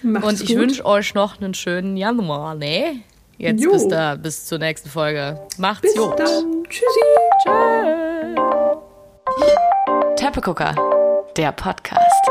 [0.03, 3.01] Macht's Und ich wünsche euch noch einen schönen Januar, ne?
[3.36, 3.70] Jetzt Jo.
[3.72, 5.40] bis da, bis zur nächsten Folge.
[5.59, 6.18] Macht's Bis gut.
[6.18, 6.64] dann.
[6.68, 7.01] Tschüssi.
[7.44, 8.34] Tschüss.
[10.16, 10.74] Teppegucker,
[11.36, 12.28] der Podcast.